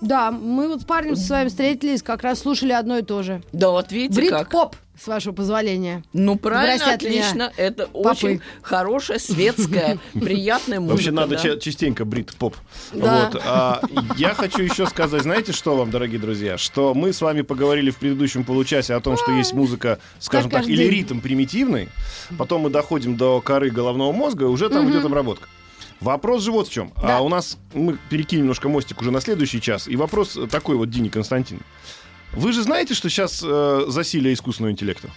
[0.00, 3.42] Да, мы вот с парнем со своим встретились, как раз слушали одно и то же.
[3.52, 4.48] Да, вот видите как.
[4.48, 6.04] Брит-поп, с вашего позволения.
[6.12, 7.52] Ну, правильно, меня отлично.
[7.56, 8.08] Это попы.
[8.08, 10.94] очень хорошая, светская, приятная музыка.
[10.94, 11.42] Вообще надо да.
[11.42, 12.56] ча- частенько брит поп.
[12.92, 13.30] Да.
[13.32, 13.42] Вот.
[13.44, 13.80] А,
[14.16, 17.96] я хочу еще сказать, знаете, что вам, дорогие друзья, что мы с вами поговорили в
[17.96, 21.88] предыдущем получасе о том, что есть музыка, скажем Так так, или ритм примитивный.
[22.38, 25.48] Потом мы доходим до коры головного мозга, и уже там идет обработка.
[26.02, 26.92] Вопрос же вот в чем.
[27.00, 27.18] Да.
[27.18, 29.88] А у нас мы перекинем немножко мостик уже на следующий час.
[29.88, 31.60] И вопрос такой вот Дине Константин.
[32.32, 35.08] Вы же знаете, что сейчас э, засилие искусственного интеллекта?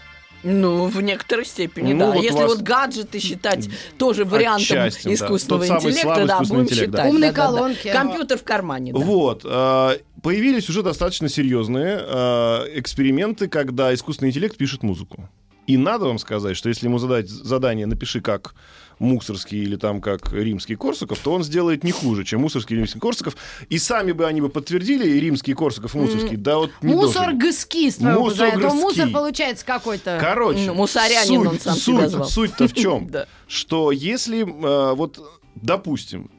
[0.43, 2.11] Ну, в некоторой степени, Ну, да.
[2.11, 3.67] вот Если вас- вот гаджеты считать
[3.97, 5.13] тоже вариантом Отчасти, да.
[5.15, 6.97] искусственного самый интеллекта, слабый да, искусственный будем интеллект, да.
[6.99, 7.13] считать.
[7.13, 7.57] Умные да, да, да.
[7.57, 7.91] колонки.
[7.91, 8.99] Компьютер в кармане, да.
[8.99, 9.41] Вот.
[9.43, 15.29] э, Появились уже достаточно серьезные э, эксперименты, когда искусственный интеллект пишет музыку.
[15.67, 18.53] И надо вам сказать, что если ему задать задание «напиши как
[18.99, 22.99] Мусорский или там как Римский Корсаков», то он сделает не хуже, чем Мусорский и Римский
[22.99, 23.35] Корсаков.
[23.69, 27.33] И сами бы они бы подтвердили, и Римский Корсаков, и Мусорский, да вот не Мусор
[27.33, 28.53] гыски, Мусор.
[28.53, 28.75] А гыски.
[28.75, 30.17] мусор получается какой-то.
[30.21, 32.27] Короче, Ну, мусорянин суть, он сам суть, себя звал.
[32.27, 33.09] Суть-то в чем?
[33.47, 35.19] Что если э, вот
[35.55, 36.29] допустим,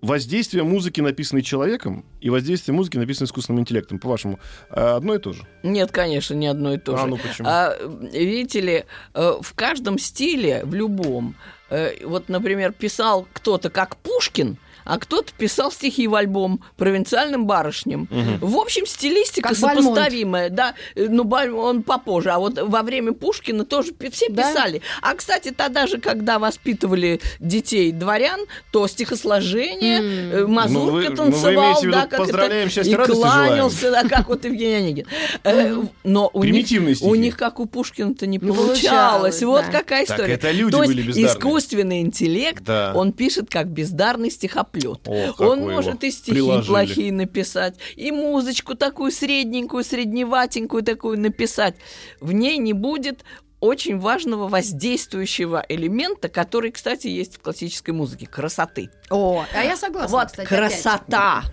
[0.00, 4.38] воздействие музыки, написанной человеком, и воздействие музыки, написанной искусственным интеллектом, по-вашему,
[4.70, 5.46] э, одно и то же?
[5.62, 7.06] Нет, конечно, не одно и то А, же.
[7.06, 7.48] ну почему?
[7.48, 7.74] А,
[8.12, 11.36] видите ли, э, в каждом стиле, в любом,
[12.04, 18.08] вот, например, писал кто-то как Пушкин, а кто-то писал стихи в альбом провинциальным барышням.
[18.40, 19.84] В общем, стилистика Как Бальмонт.
[19.96, 21.22] сопоставимая, да, э, ну,
[21.56, 24.42] он попозже, а вот во время Пушкина тоже все Да?
[24.50, 24.82] писали.
[25.02, 28.40] А, кстати, тогда же, когда воспитывали детей дворян,
[28.72, 30.00] то стихосложение,
[30.42, 32.84] э, мазурка Ну, вы- ну, вы танцевал, имеете в виду да, как поздравляем, это, и
[32.84, 33.06] желаем.
[33.48, 35.06] кланялся, да, как вот Евгений Онегин.
[35.44, 37.04] Э, Но у них, стихи.
[37.04, 39.42] у них, как у Пушкина-то, не Не получалось.
[39.42, 39.78] Вот да.
[39.80, 40.34] какая Так история.
[40.34, 41.26] это люди То были бездарные.
[41.32, 42.92] искусственный интеллект, Да.
[42.94, 44.30] он пишет как бездарный
[44.80, 45.08] стихоплет.
[45.40, 46.68] О, он может и стихи приложили.
[46.68, 51.76] плохие написать, и музычку такую средненькую, средневатенькую такую написать.
[52.20, 53.24] В ней не будет
[53.60, 58.90] очень важного воздействующего элемента, который, кстати, есть в классической музыке красоты.
[59.08, 61.44] О, а я согласна, Вот кстати, красота.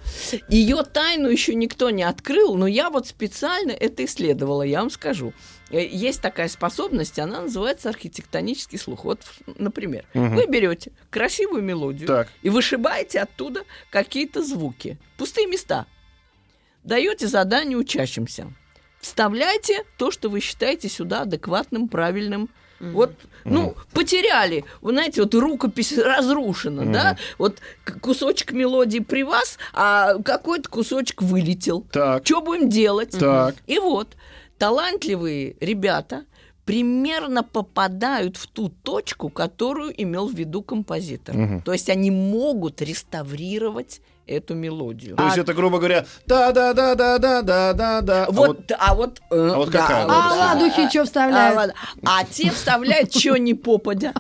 [0.49, 5.33] Ее тайну еще никто не открыл, но я вот специально это исследовала, я вам скажу.
[5.71, 9.05] Э, Есть такая способность, она называется архитектонический слух.
[9.05, 9.21] Вот,
[9.57, 10.35] например, Мгм.
[10.35, 12.27] вы берете красивую мелодию Так.
[12.41, 15.85] и вышибаете оттуда какие-то звуки, пустые места.
[16.83, 18.51] Даете задание учащимся.
[18.99, 22.49] Вставляйте то, что вы считаете сюда адекватным, правильным.
[22.79, 23.13] Вот,
[23.45, 24.65] ну, потеряли.
[24.81, 27.17] Вы знаете, вот рукопись разрушена, да?
[27.37, 27.59] Вот
[28.01, 31.81] кусочек мелодии при вас, а какой-то кусочек вылетел.
[31.91, 32.25] Так.
[32.25, 33.11] Что будем делать?
[33.11, 33.55] Так.
[33.67, 34.07] И вот,
[34.61, 36.25] талантливые ребята
[36.65, 41.35] примерно попадают в ту точку, которую имел в виду композитор.
[41.35, 41.61] Мгм.
[41.63, 45.15] То есть они могут реставрировать эту мелодию.
[45.15, 48.25] То есть это, грубо говоря, да-да-да-да-да-да-да.
[48.25, 50.53] А вот, а вот, э, а вот какая да, А вот, да.
[50.53, 51.73] ладухи что А, вставляют?
[52.03, 54.13] А те вставляют, что не попадя.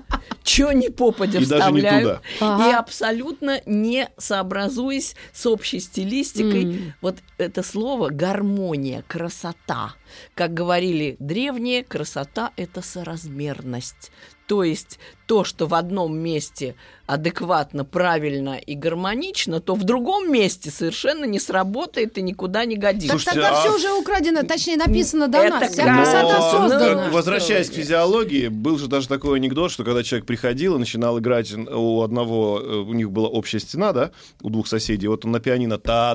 [0.43, 2.21] Что не попадя И даже не вставляют.
[2.39, 6.93] И абсолютно не сообразуясь с общей стилистикой.
[7.01, 9.93] Вот это слово гармония, красота.
[10.35, 14.11] Как говорили древние, красота– это соразмерность.
[14.51, 20.69] То есть то, что в одном месте адекватно, правильно и гармонично, то в другом месте
[20.69, 23.13] совершенно не сработает и никуда не годится.
[23.15, 25.71] Так Слушайте, тогда а- все уже украдено, точнее написано до Это нас.
[25.71, 27.03] Вся как- красота Но, создана.
[27.05, 31.17] как- возвращаясь к физиологии, был же даже такой анекдот, что когда человек приходил и начинал
[31.19, 34.11] играть у одного, э, у них была общая стена, да,
[34.41, 36.13] у двух соседей, вот он на пианино та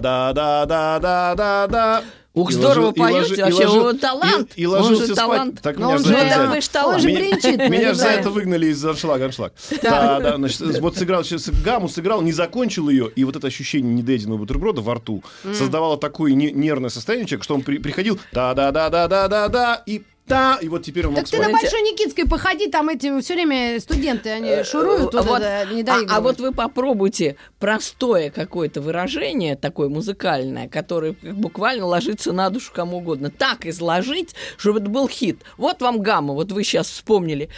[2.37, 4.53] Ух, И здорово и поете, и вообще, ложил- вы талант.
[4.57, 5.16] И, и Он ложился же спать.
[5.16, 5.61] талант.
[5.62, 6.94] Так Но меня он же- это Да, вы ж талант.
[6.96, 7.59] Он же Меня- бренчит.
[7.70, 9.55] Меня же за это выгнали из аншлага, аншлаг.
[9.83, 13.92] Да, да, значит, вот сыграл сейчас гамму, сыграл, не закончил ее, и вот это ощущение
[13.94, 18.53] недоеденного бутерброда во рту создавало такое не- нервное состояние человека, что он при- приходил, да,
[18.55, 21.39] да, да, да, да, да, да, и та, и вот теперь он мог Так ты
[21.39, 21.51] на.
[21.51, 25.83] Большой Никитской походи, там эти все время студенты, они шуруют, Э, вот вот, это, не
[25.83, 32.73] а, а вот вы попробуйте простое какое-то выражение, такое музыкальное, которое буквально ложится на душу
[32.75, 35.43] кому угодно, так изложить, чтобы это был хит.
[35.57, 37.49] Вот вам гамма, вот вы сейчас вспомнили.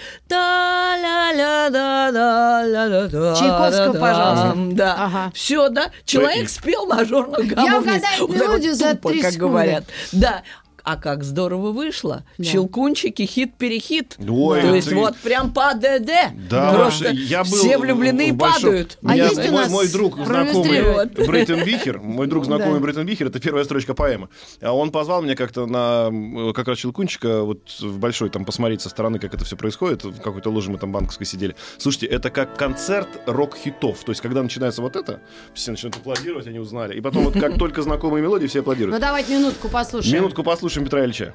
[3.39, 4.55] Чайковского, пожалуйста.
[4.73, 4.95] Да.
[4.99, 5.33] Ага.
[5.35, 5.91] Все, да.
[6.05, 9.39] Человек спел мажорную гамму Я угадаю мелодию за три как секунды.
[9.39, 9.85] говорят.
[10.13, 10.43] Да.
[10.91, 12.25] А как здорово вышло.
[12.39, 12.45] Да.
[12.45, 14.17] Щелкунчики, хит-перехит.
[14.27, 16.33] Ой, То есть ты- вот прям по ДД.
[16.49, 18.97] Да, Просто я был все влюблены и падают.
[19.05, 21.07] А Меня- есть у мой, нас мой друг знакомый?
[21.27, 22.81] Брейтон Вихер, мой друг знакомый Да.
[22.81, 24.31] Брейтон Вихер, это первая строчка поэмы.
[24.63, 28.81] А Он позвал меня как-то на м, как раз Щелкунчика вот в большой там посмотреть
[28.81, 30.05] со стороны, как это все происходит.
[30.05, 31.55] В какой-то ложе мы там банковской сидели.
[31.77, 34.03] Слушайте, это как концерт рок-хитов.
[34.05, 35.21] То есть, когда начинается вот это,
[35.53, 36.97] все начинают аплодировать, они узнали.
[36.97, 39.01] И потом вот как только знакомые мелодии, все Ну аплодируют.
[39.01, 40.15] давайте минутку послушаем.
[40.17, 41.35] Минутку послушаем Петра Ильича.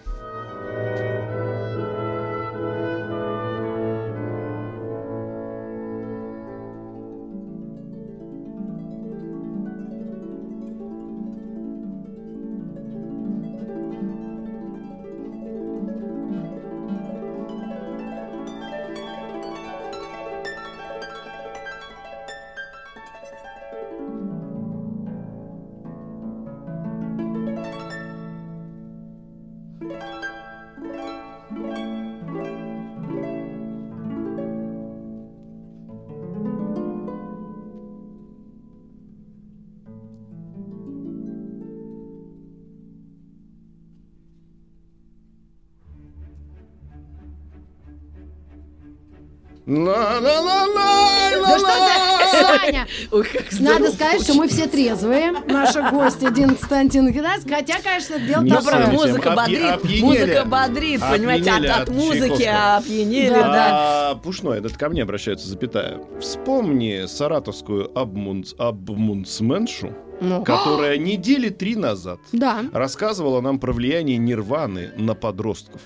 [53.11, 58.19] Ой, как надо сказать, что мы все трезвые, наши гости Дин Константин Геннадьевич, хотя, конечно,
[58.19, 58.91] дело совсем.
[58.91, 64.11] музыка бодрит, музыка бодрит, понимаете, от, музыки опьянели, Да.
[64.11, 65.99] А, Пушной, это ко мне обращается запятая.
[66.19, 70.43] Вспомни саратовскую обмунц, обмунцменшу, Ну.
[70.43, 72.63] которая недели три назад Да.
[72.73, 75.81] рассказывала нам про влияние нирваны на подростков.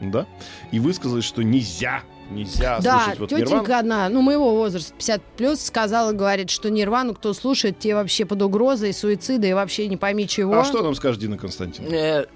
[0.00, 0.26] Да?
[0.70, 3.46] И высказалась, что нельзя, нельзя Да, слушать вот нирвану.
[3.46, 8.24] тетенька одна, ну, моего возраста, 50 плюс, сказала, говорит, что Нирвану, кто слушает, те вообще
[8.24, 10.58] под угрозой суицида и вообще не пойми чего.
[10.58, 11.94] А что нам скажет Дина Константиновна?
[11.94, 12.26] Э,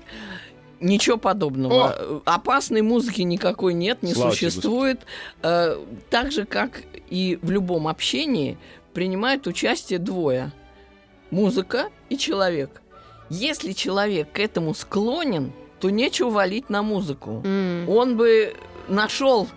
[0.81, 1.95] Ничего подобного.
[1.97, 5.01] Э, Опасной музыки никакой нет, не Слава тебе, существует.
[5.43, 5.77] Э,
[6.11, 8.59] Так же, как и в любом общении,
[8.93, 10.51] принимают участие двое.
[11.31, 12.83] Музыка и человек.
[13.31, 17.43] Если человек к этому склонен, то нечего валить на музыку.
[17.45, 18.55] М, Он бы
[18.89, 19.49] нашел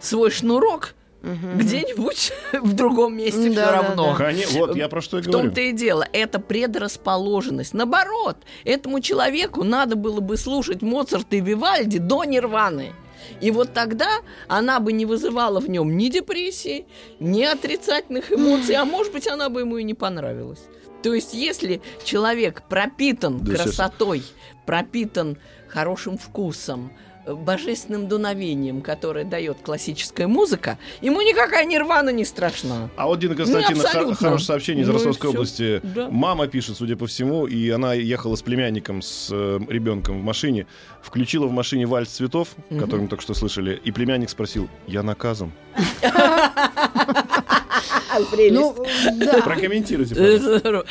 [0.00, 1.58] свой шнурок мгм.
[1.58, 4.16] где-нибудь в другом месте все Да, да, равно.
[4.16, 4.24] да.
[4.24, 5.46] Коне- Вот я про что и В говорю.
[5.48, 7.74] том-то и дело, это предрасположенность.
[7.74, 12.92] Наоборот, этому человеку надо было бы слушать Моцарта и Вивальди до Нирваны.
[13.40, 14.08] И вот тогда
[14.46, 16.86] она бы не вызывала в нем ни депрессии,
[17.18, 20.60] ни отрицательных эмоций, а может быть, она бы ему и не понравилась.
[21.02, 24.22] То есть, если человек пропитан Да, сейчас- красотой,
[24.66, 25.36] пропитан
[25.76, 26.92] хорошим вкусом,
[27.24, 32.90] э, божественным дуновением, которое дает классическая музыка, ему никакая нирвана не страшна.
[32.96, 34.14] А вот Дина хо- абсолютно.
[34.14, 35.80] хорошее сообщение из Ну Ростовской области.
[35.82, 36.08] Да.
[36.10, 40.66] Мама пишет, судя по всему, и она ехала с племянником, с э, ребенком в машине,
[41.00, 42.80] включила в машине вальс цветов, Мгм.
[42.80, 45.52] который мы только что слышали, и племянник спросил, я наказан?
[48.50, 48.76] Ну,
[49.14, 49.40] да.
[49.42, 50.84] Прокомментируйте, пожалуйста.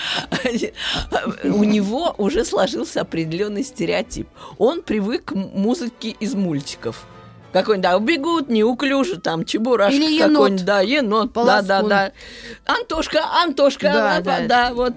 [1.43, 4.27] У него уже сложился определенный стереотип.
[4.57, 7.05] Он привык к музыке из мультиков.
[7.53, 10.31] Какой-нибудь, да, бегут неуклюже, там, чебурашка Или енот.
[10.31, 11.89] какой-нибудь, да, енот, да, да, Полоскун.
[11.89, 12.11] да.
[12.65, 14.47] Антошка, Антошка, Да, да, да.
[14.47, 14.93] да, вот.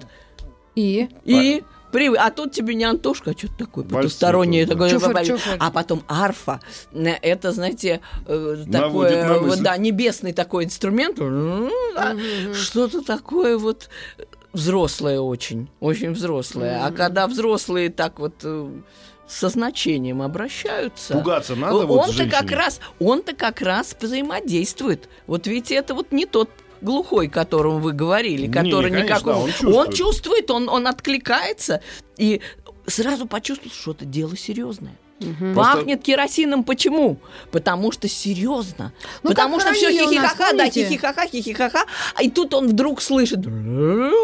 [0.75, 1.09] И?
[1.25, 1.63] И
[1.95, 2.19] привык.
[2.21, 4.67] А тут тебе не Антошка, а что-то такое потустороннее.
[4.67, 5.57] такое, Чуфер, чуфер.
[5.59, 6.59] А потом арфа.
[6.91, 9.63] Э, Это, знаете, э, Наводит такое, на мысль.
[9.63, 11.17] да, небесный такой инструмент.
[11.17, 12.15] Да,
[12.53, 13.89] Что-то такое вот
[14.51, 16.85] взрослое очень, очень взрослое.
[16.85, 18.69] А когда взрослые так вот э,
[19.27, 21.13] со значением обращаются.
[21.13, 25.09] Пугаться надо вот он-то как раз, он-то как раз взаимодействует.
[25.27, 26.49] Вот видите, это вот не тот
[26.85, 29.35] глухой, которому вы говорили, Не, который не, конечно, никакого.
[29.43, 29.75] он чувствует.
[29.75, 31.81] он чувствует, он, он откликается
[32.17, 32.39] и
[32.87, 34.95] сразу почувствует, что это дело серьезное.
[35.19, 36.63] Просто- Пахнет керосином.
[36.63, 37.17] Почему?
[37.51, 38.91] Потому что серьезно.
[39.23, 41.79] Ну, Потому что все хихихаха, да, хихихаха, хихихаха.
[42.15, 43.41] А и тут он вдруг слышит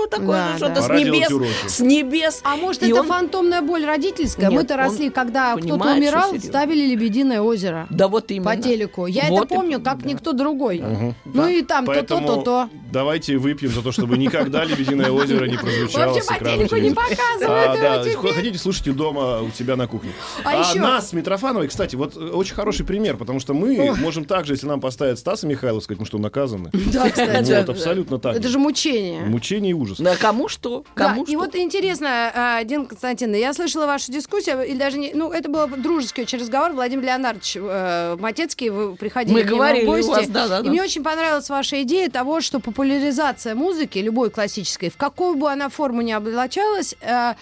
[0.09, 0.81] такое Да, что-то да.
[0.81, 1.29] с небес.
[1.67, 2.41] С небес.
[2.43, 4.51] А может, И это он- фантомная боль родительская?
[4.51, 7.87] Мы-то росли, когда кто-то умирал, ставили «Лебединое озеро».
[7.89, 8.49] Да вот именно.
[8.51, 9.05] По телеку.
[9.05, 10.09] Я Вот это и- помню, как да.
[10.09, 10.79] никто другой.
[10.79, 11.15] Мгм.
[11.25, 12.69] Ну и там то-то, Поэтому то-то.
[12.91, 17.79] давайте выпьем за то, чтобы никогда «Лебединое озеро» не прозвучало Вообще по телеку не показывают
[17.79, 20.11] А, да, хотите, слушайте дома у себя на кухне.
[20.43, 24.25] А еще- нас с Митрофановой, кстати, вот э, очень хороший пример, потому что мы можем
[24.25, 26.69] также, если нам поставят Стаса Михайлова, сказать, мы что, наказаны?
[26.93, 27.51] Да, кстати.
[27.51, 28.35] Вот, абсолютно так.
[28.35, 29.23] Это же мучение.
[29.23, 29.99] Мучение и ужас.
[29.99, 30.83] Да кому что?
[30.93, 35.31] Кому и вот интересно, а, Дина Константиновна, я слышала вашу дискуссию, или даже не, ну,
[35.31, 40.11] это был дружеский очень разговор, Владимир Леонардович э, Матецкий, вы приходили Мы говорили в у
[40.11, 40.69] вас, да, да, и да.
[40.69, 45.69] мне очень понравилась ваша идея того, что популяризация музыки, любой классической, в какую бы она
[45.69, 47.33] форму ни облачалась, э,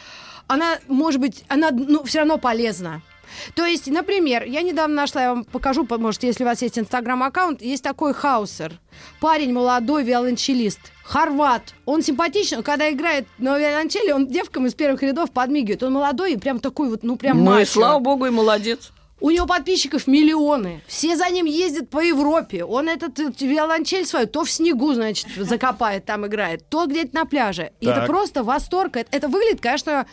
[0.47, 3.01] она, может быть, она, ну, все равно полезна.
[3.55, 6.77] То есть, например, я недавно нашла, я вам покажу, по- может, если у вас есть
[6.79, 8.79] инстаграм-аккаунт, есть такой хаусер.
[9.19, 10.79] Парень молодой, виолончелист.
[11.03, 11.73] Хорват.
[11.85, 15.81] Он симпатичный, когда играет на виолончели, он девкам из первых рядов подмигивает.
[15.83, 18.91] Он молодой и прям такой вот, ну прям Ну и слава богу, и молодец.
[19.21, 20.81] У него подписчиков миллионы.
[20.87, 22.63] Все за ним ездят по Европе.
[22.63, 27.25] Он этот э, виолончель свою то в снегу, значит, закопает, там играет, то где-то на
[27.25, 27.73] пляже.
[27.81, 28.07] И это Так.
[28.07, 28.95] просто восторг.
[28.95, 30.05] Это, это выглядит, конечно,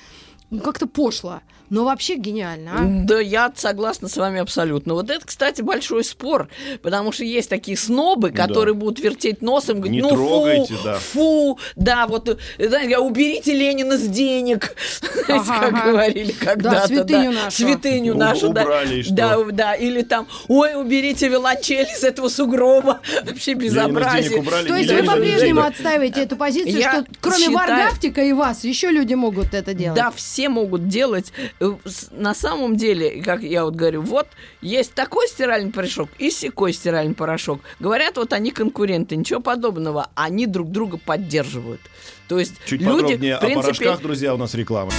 [0.51, 1.41] ну, как-то пошло.
[1.71, 2.79] Но вообще гениально, а?
[3.05, 4.95] Да, я согласна с вами абсолютно.
[4.95, 6.49] Вот это, кстати, большой спор,
[6.83, 8.47] потому что есть такие снобы, Да.
[8.47, 10.99] которые будут вертеть носом, говорить, Не ну трогайте, фу, да.
[10.99, 14.75] фу, да, вот, знаете, уберите Ленина с денег,
[15.29, 15.91] Ага, как ага.
[15.91, 16.87] говорили когда-то.
[16.87, 17.57] святыню нашу.
[17.57, 18.63] Святыню У- нашу, да.
[18.63, 19.15] убрали, и что?
[19.15, 24.29] Да, да, или там, ой, уберите виолончель из этого сугроба, вообще с безобразие.
[24.31, 28.21] денег убрали, То есть вы с по-прежнему отстаиваете эту позицию, Я что кроме считаю- Варгафтика
[28.23, 29.97] и вас, еще люди могут это делать.
[29.97, 31.33] Да, все могут делать.
[31.61, 31.73] Э,
[32.11, 34.27] На самом деле, как я вот говорю, вот
[34.61, 37.61] есть такой стиральный порошок и секой стиральный порошок.
[37.81, 40.09] Говорят, вот они конкуренты, ничего подобного.
[40.15, 41.81] Они друг друга поддерживают.
[42.29, 44.93] То есть Чуть люди, подробнее в принципе, о порошках, друзья, у нас реклама.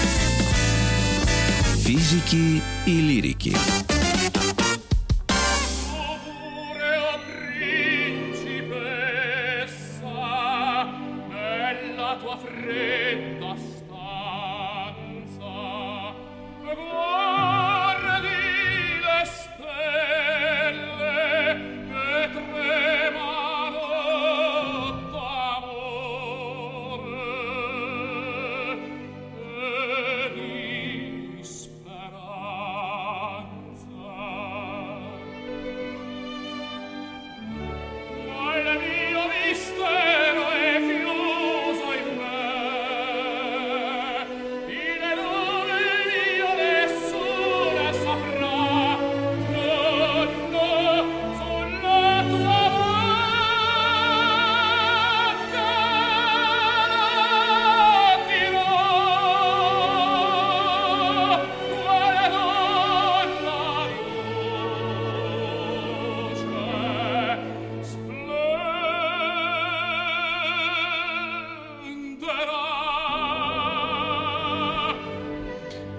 [1.78, 3.56] Физики и лирики.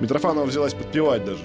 [0.01, 1.41] Митрофанова взялась подпевать даже.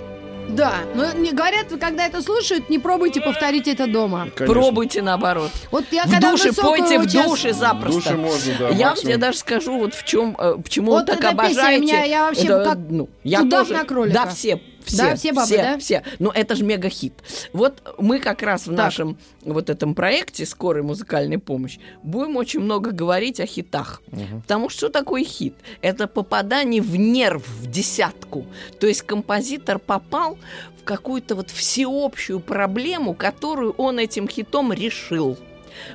[0.49, 4.27] Да, но не говорят, когда это слушают, не пробуйте повторить это дома.
[4.35, 4.45] Конечно.
[4.53, 5.49] Пробуйте наоборот.
[5.71, 8.01] Вот я В когда душе, пойте в сейчас- душе В запросто.
[8.01, 8.69] душе можно, да.
[8.69, 8.95] я максимум.
[9.13, 11.81] тебе даже скажу, вот в чем, э, почему Вот вы так эта песня обожаете.
[11.83, 14.13] меня- я вообще Это, как ну, я удав тоже, на кролика.
[14.13, 14.61] Да, все.
[14.85, 15.77] Все, Да, все бабы, все, да?
[15.77, 16.03] все.
[16.19, 17.13] Но это же мега-хит.
[17.53, 22.91] Вот мы как раз в нашем вот этом проекте «Скорая музыкальная помощь» будем очень много
[22.91, 24.01] говорить о хитах.
[24.41, 25.55] Потому что что такое хит?
[25.81, 28.45] Это попадание в нерв, в десятку.
[28.79, 30.37] То есть композитор попал
[30.81, 35.37] в какую-то вот всеобщую проблему, которую он этим хитом решил.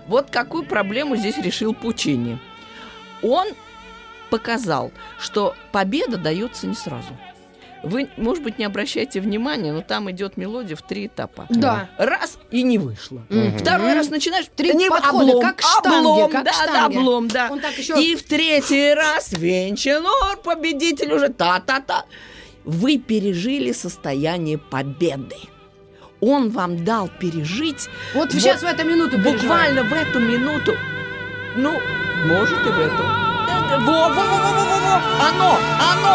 [0.07, 2.39] Вот какую проблему здесь решил Пучини.
[3.23, 3.49] Он
[4.31, 7.17] показал, что победа дается не сразу.
[7.83, 11.47] Вы, может быть, не обращайте внимания, но там идет мелодия в три этапа.
[11.49, 11.89] Да.
[11.97, 13.23] Раз и не вышло.
[13.29, 13.59] Мгм.
[13.59, 16.97] Второй раз начинаешь Три не подхода, облом, как штанги, облом, как да, да, штанги.
[16.97, 17.49] облом, да.
[17.51, 22.05] Он так еще- И в третий раз Венчанор, победитель уже та-та-та.
[22.65, 25.37] Вы пережили состояние победы.
[26.21, 30.75] Он вам дал пережить Вот сейчас в эту минуту буквально в эту минуту.
[31.57, 31.73] Ну,
[32.27, 33.03] может и в эту.
[33.47, 33.79] Да-да,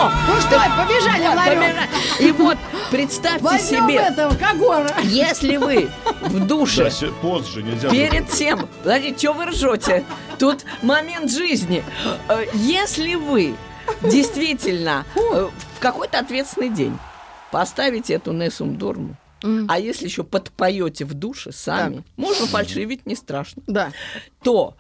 [0.06, 0.12] Оно.
[0.28, 1.60] Ну что, побежали, Вот, Ларек.
[1.60, 1.90] побежали.
[2.20, 2.58] И вот
[2.92, 4.90] представьте Возьмем себе, этого Кагора.
[5.04, 5.90] если вы
[6.22, 7.90] в душе Да, позже нельзя.
[7.90, 10.04] Перед тем, подождите, что вы ржете?
[10.40, 11.84] Тут момент жизни.
[12.30, 13.56] Э, Если вы
[14.02, 15.20] действительно э,
[15.76, 16.98] в какой-то ответственный день
[17.52, 19.68] поставите эту Несум Дорму, М.
[19.70, 22.06] а если еще подпоете в душе сами, Так.
[22.18, 23.92] можно фальшивить, не страшно, Да.
[24.44, 24.76] то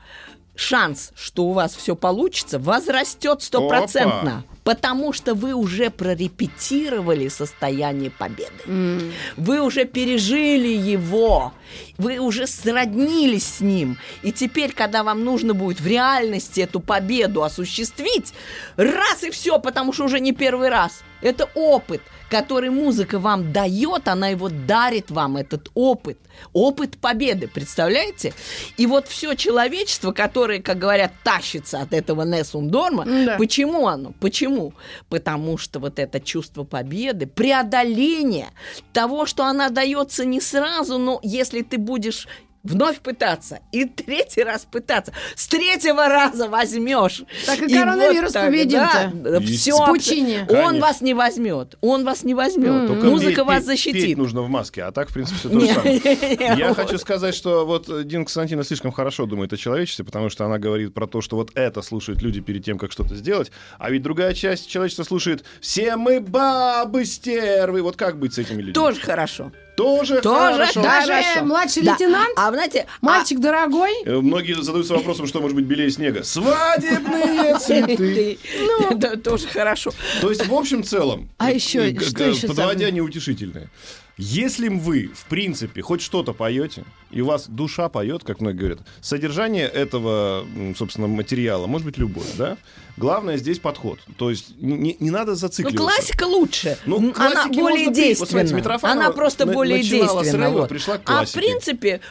[0.56, 4.44] шанс, что у вас все получится, возрастет стопроцентно.
[4.64, 9.12] Потому что вы уже прорепетировали состояние победы.
[9.36, 11.54] Вы уже пережили его,
[11.98, 13.98] вы уже сроднились с ним.
[14.22, 18.34] И теперь, когда вам нужно будет в реальности эту победу осуществить,
[18.78, 21.04] раз и все, потому что уже не первый раз.
[21.22, 22.02] Это опыт,
[22.34, 26.18] который музыка вам дает, она его дарит вам, этот опыт.
[26.52, 28.34] Опыт победы, представляете?
[28.78, 33.36] И вот все человечество, которое, как говорят, тащится от этого Несум Дорма, Да.
[33.38, 34.14] почему оно?
[34.20, 34.74] Почему?
[35.10, 38.48] Потому что вот это чувство победы, преодоление
[38.94, 42.28] того, что она дается не сразу, но если ты будешь
[42.64, 47.24] вновь пытаться и третий раз пытаться, с третьего раза возьмешь.
[47.46, 49.42] Так и коронавирус победим-то.
[49.42, 50.46] все, С Пучини.
[50.50, 51.78] Он вас не возьмет.
[51.82, 52.88] Он вас не возьмет.
[52.88, 53.94] Только Музыка петь- вас защитит.
[53.94, 56.58] Петь нужно в маске, а так, в принципе, все то же самое.
[56.58, 56.78] Я вот.
[56.78, 60.58] хочу сказать, что вот э, Дина Константина слишком хорошо думает о человечестве, потому что она
[60.58, 64.02] говорит про то, что вот это слушают люди перед тем, как что-то сделать, а ведь
[64.02, 67.82] другая часть человечества слушает «Все мы бабы стервы».
[67.82, 68.74] Вот как быть с этими людьми?
[68.74, 69.52] Тоже хорошо.
[69.76, 70.82] Тоже, Тоже хорошо.
[70.84, 71.46] Даже Хорошо.
[71.46, 71.92] младший Да.
[71.92, 73.92] лейтенант, А знаете, а- мальчик дорогой.
[74.06, 76.24] Э, Многие задаются вопросом, что может быть белее снега.
[76.24, 77.98] Свадебные цветы.
[77.98, 78.38] Ты-
[78.96, 79.92] Да, тоже хорошо.
[80.22, 83.70] То есть, в общем целом, А еще- э, что еще подводя неутешительное,
[84.18, 86.84] если вы, в принципе, хоть что-то поете,
[87.14, 90.46] и у вас душа поет, как многие говорят, содержание этого,
[90.78, 92.58] собственно, материала может быть любое, да?
[92.96, 93.98] Главное здесь подход.
[94.18, 95.78] То есть не, не надо Ну, зацикливаться.
[95.80, 96.78] классика лучше.
[96.86, 98.20] Ну, Она классике более петь.
[98.20, 100.46] Вот Она просто на- более начинала с действенна.
[100.46, 100.70] рэпа, вот.
[100.70, 101.40] пришла к а в классике.
[101.40, 102.02] принципе,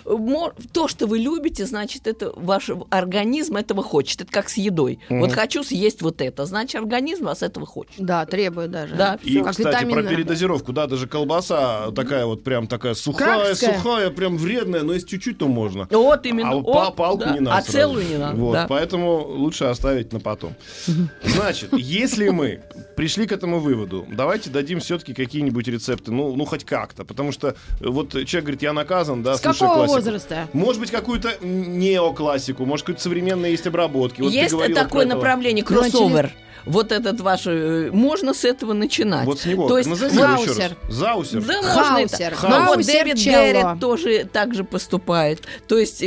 [0.73, 4.23] то, что вы любите, значит, это ваш организм этого хочет.
[4.23, 4.99] Это как с едой.
[5.09, 7.93] Вот хочу съесть вот это, значит, организм вас этого хочет.
[7.99, 8.95] Да, требует даже.
[8.97, 10.11] Да, И, Как кстати, про витаминная.
[10.17, 13.75] передозировку, да, даже колбаса такая вот прям такая сухая, Кракская.
[13.79, 15.86] сухая, прям вредная, но если чуть-чуть, то можно.
[15.90, 16.51] Вот именно.
[16.51, 17.32] А па- палку да.
[17.32, 17.57] не надо.
[17.57, 17.78] А сразу.
[17.78, 18.36] целую не надо.
[18.36, 18.66] Вот, да.
[18.68, 20.55] поэтому лучше оставить на потом.
[21.24, 22.62] Значит, если мы
[22.97, 27.49] пришли к этому выводу, давайте дадим все-таки какие-нибудь рецепты, ну, ну хоть как-то, потому что
[27.49, 29.97] э, вот человек говорит, я наказан, да, С какого классику.
[29.97, 30.49] возраста?
[30.53, 34.20] Может быть, какую-то неоклассику, может, какие-то современные есть обработки.
[34.20, 36.32] Вот Есть такое направление кроссовер.
[36.65, 37.43] Вот этот ваш...
[37.47, 39.27] э, Можно с этого начинать.
[39.27, 39.69] Вот с него.
[39.69, 40.77] То есть еще Заусер.
[40.89, 41.43] Заусер.
[41.43, 42.17] Да, можно это.
[42.17, 42.37] Хаусер.
[42.43, 43.25] Ну, вот Хаусер Дэвид.
[43.25, 45.41] Гэррит тоже так же поступает.
[45.67, 46.03] То есть...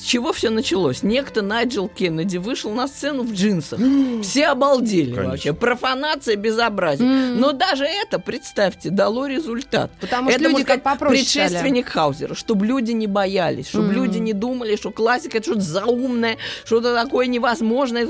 [0.00, 1.02] э, э, С чего все началось?
[1.02, 3.78] Некто Найджел Кеннеди вышел на сцену в джинсах.
[4.22, 5.30] Все обалдели Конечно.
[5.30, 5.52] вообще.
[5.52, 7.08] Профанация, безобразие.
[7.08, 7.40] М.
[7.40, 9.90] Но даже это, представьте, дало результат.
[10.00, 11.46] Потому что это, люди как попроще стали.
[11.48, 13.94] предшественник Хаузера, чтобы люди не боялись, чтобы Мгм.
[13.94, 18.06] люди не думали, что классика это что-то заумное, что-то такое невозможное.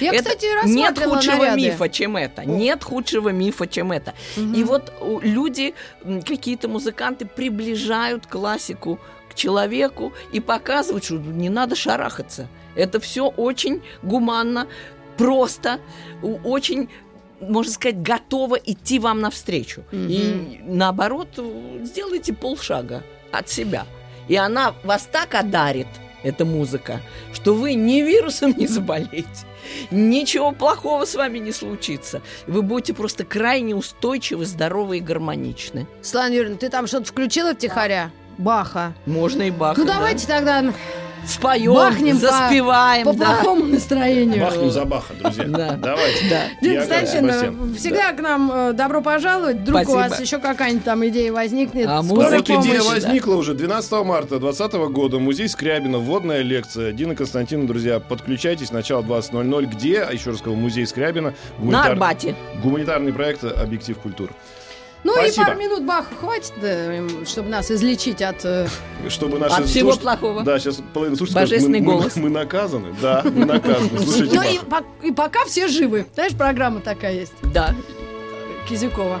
[0.00, 1.60] Я, это- кстати, нет худшего наряды.
[1.60, 2.44] мифа, чем это.
[2.44, 4.14] Нет худшего мифа, чем это.
[4.36, 5.74] И вот у- люди,
[6.26, 8.98] какие-то музыканты приближают классику
[9.36, 12.48] человеку и показывают, что не надо шарахаться.
[12.74, 14.66] Это все очень гуманно,
[15.16, 15.80] просто,
[16.22, 16.88] очень
[17.40, 19.84] можно сказать, готова идти вам навстречу.
[19.92, 21.28] И наоборот,
[21.82, 23.86] сделайте полшага от себя.
[24.28, 25.86] И она вас так одарит
[26.22, 27.00] эта музыка,
[27.32, 29.46] что вы ни вирусом не заболеете,
[29.90, 32.22] ничего плохого с вами не случится.
[32.46, 35.86] Вы будете просто крайне устойчивы, здоровы и гармоничны.
[36.02, 38.10] Светлана Юрьевна, ты там что-то включила втихаря?
[38.38, 38.92] Баха.
[39.06, 39.78] Можно и бахать.
[39.78, 39.94] Ну да.
[39.94, 40.64] давайте тогда
[41.26, 43.34] споем, бахнем по- заспеваем, по да.
[43.34, 44.40] плохому настроению.
[44.44, 45.44] Бахнем за Баха, друзья.
[45.44, 45.72] Да.
[45.72, 46.28] Давайте.
[46.30, 46.42] Да.
[46.62, 49.56] Дина Константиновна, всегда к нам э, добро пожаловать.
[49.56, 49.92] Вдруг Спасибо.
[49.92, 51.86] у вас еще какая-нибудь там идея возникнет.
[51.88, 52.40] А Да помощью.
[52.60, 52.84] идея да.
[52.84, 55.18] возникла уже 12 марта 2020 года.
[55.18, 55.98] Музей Скрябина.
[55.98, 56.92] Вводная лекция.
[56.92, 58.70] Дина Константиновна, друзья, подключайтесь.
[58.70, 59.66] Начало 20.00.
[59.66, 60.02] Где?
[60.02, 61.34] А еще раз сказал, музей Скрябина.
[61.58, 62.36] На Арбате.
[62.62, 64.30] Гуманитарный проект «Объектив культур».
[65.04, 65.42] Ну Спасибо.
[65.42, 68.44] и пару минут Баха хватит, да, чтобы нас излечить от...
[68.44, 68.66] э,
[69.08, 70.42] Чтобы наши От всего слуш- плохого.
[70.42, 72.16] Да, сейчас половина слушателей скажет, Божественный мы, мы- голос.
[72.16, 72.94] Мы, наказаны.
[73.00, 73.98] Да, мы наказаны.
[74.00, 76.06] Слушайте Ну и, и пока все живы.
[76.14, 77.34] Знаешь, программа такая есть.
[77.54, 77.74] Да.
[78.68, 79.20] Кизюкова.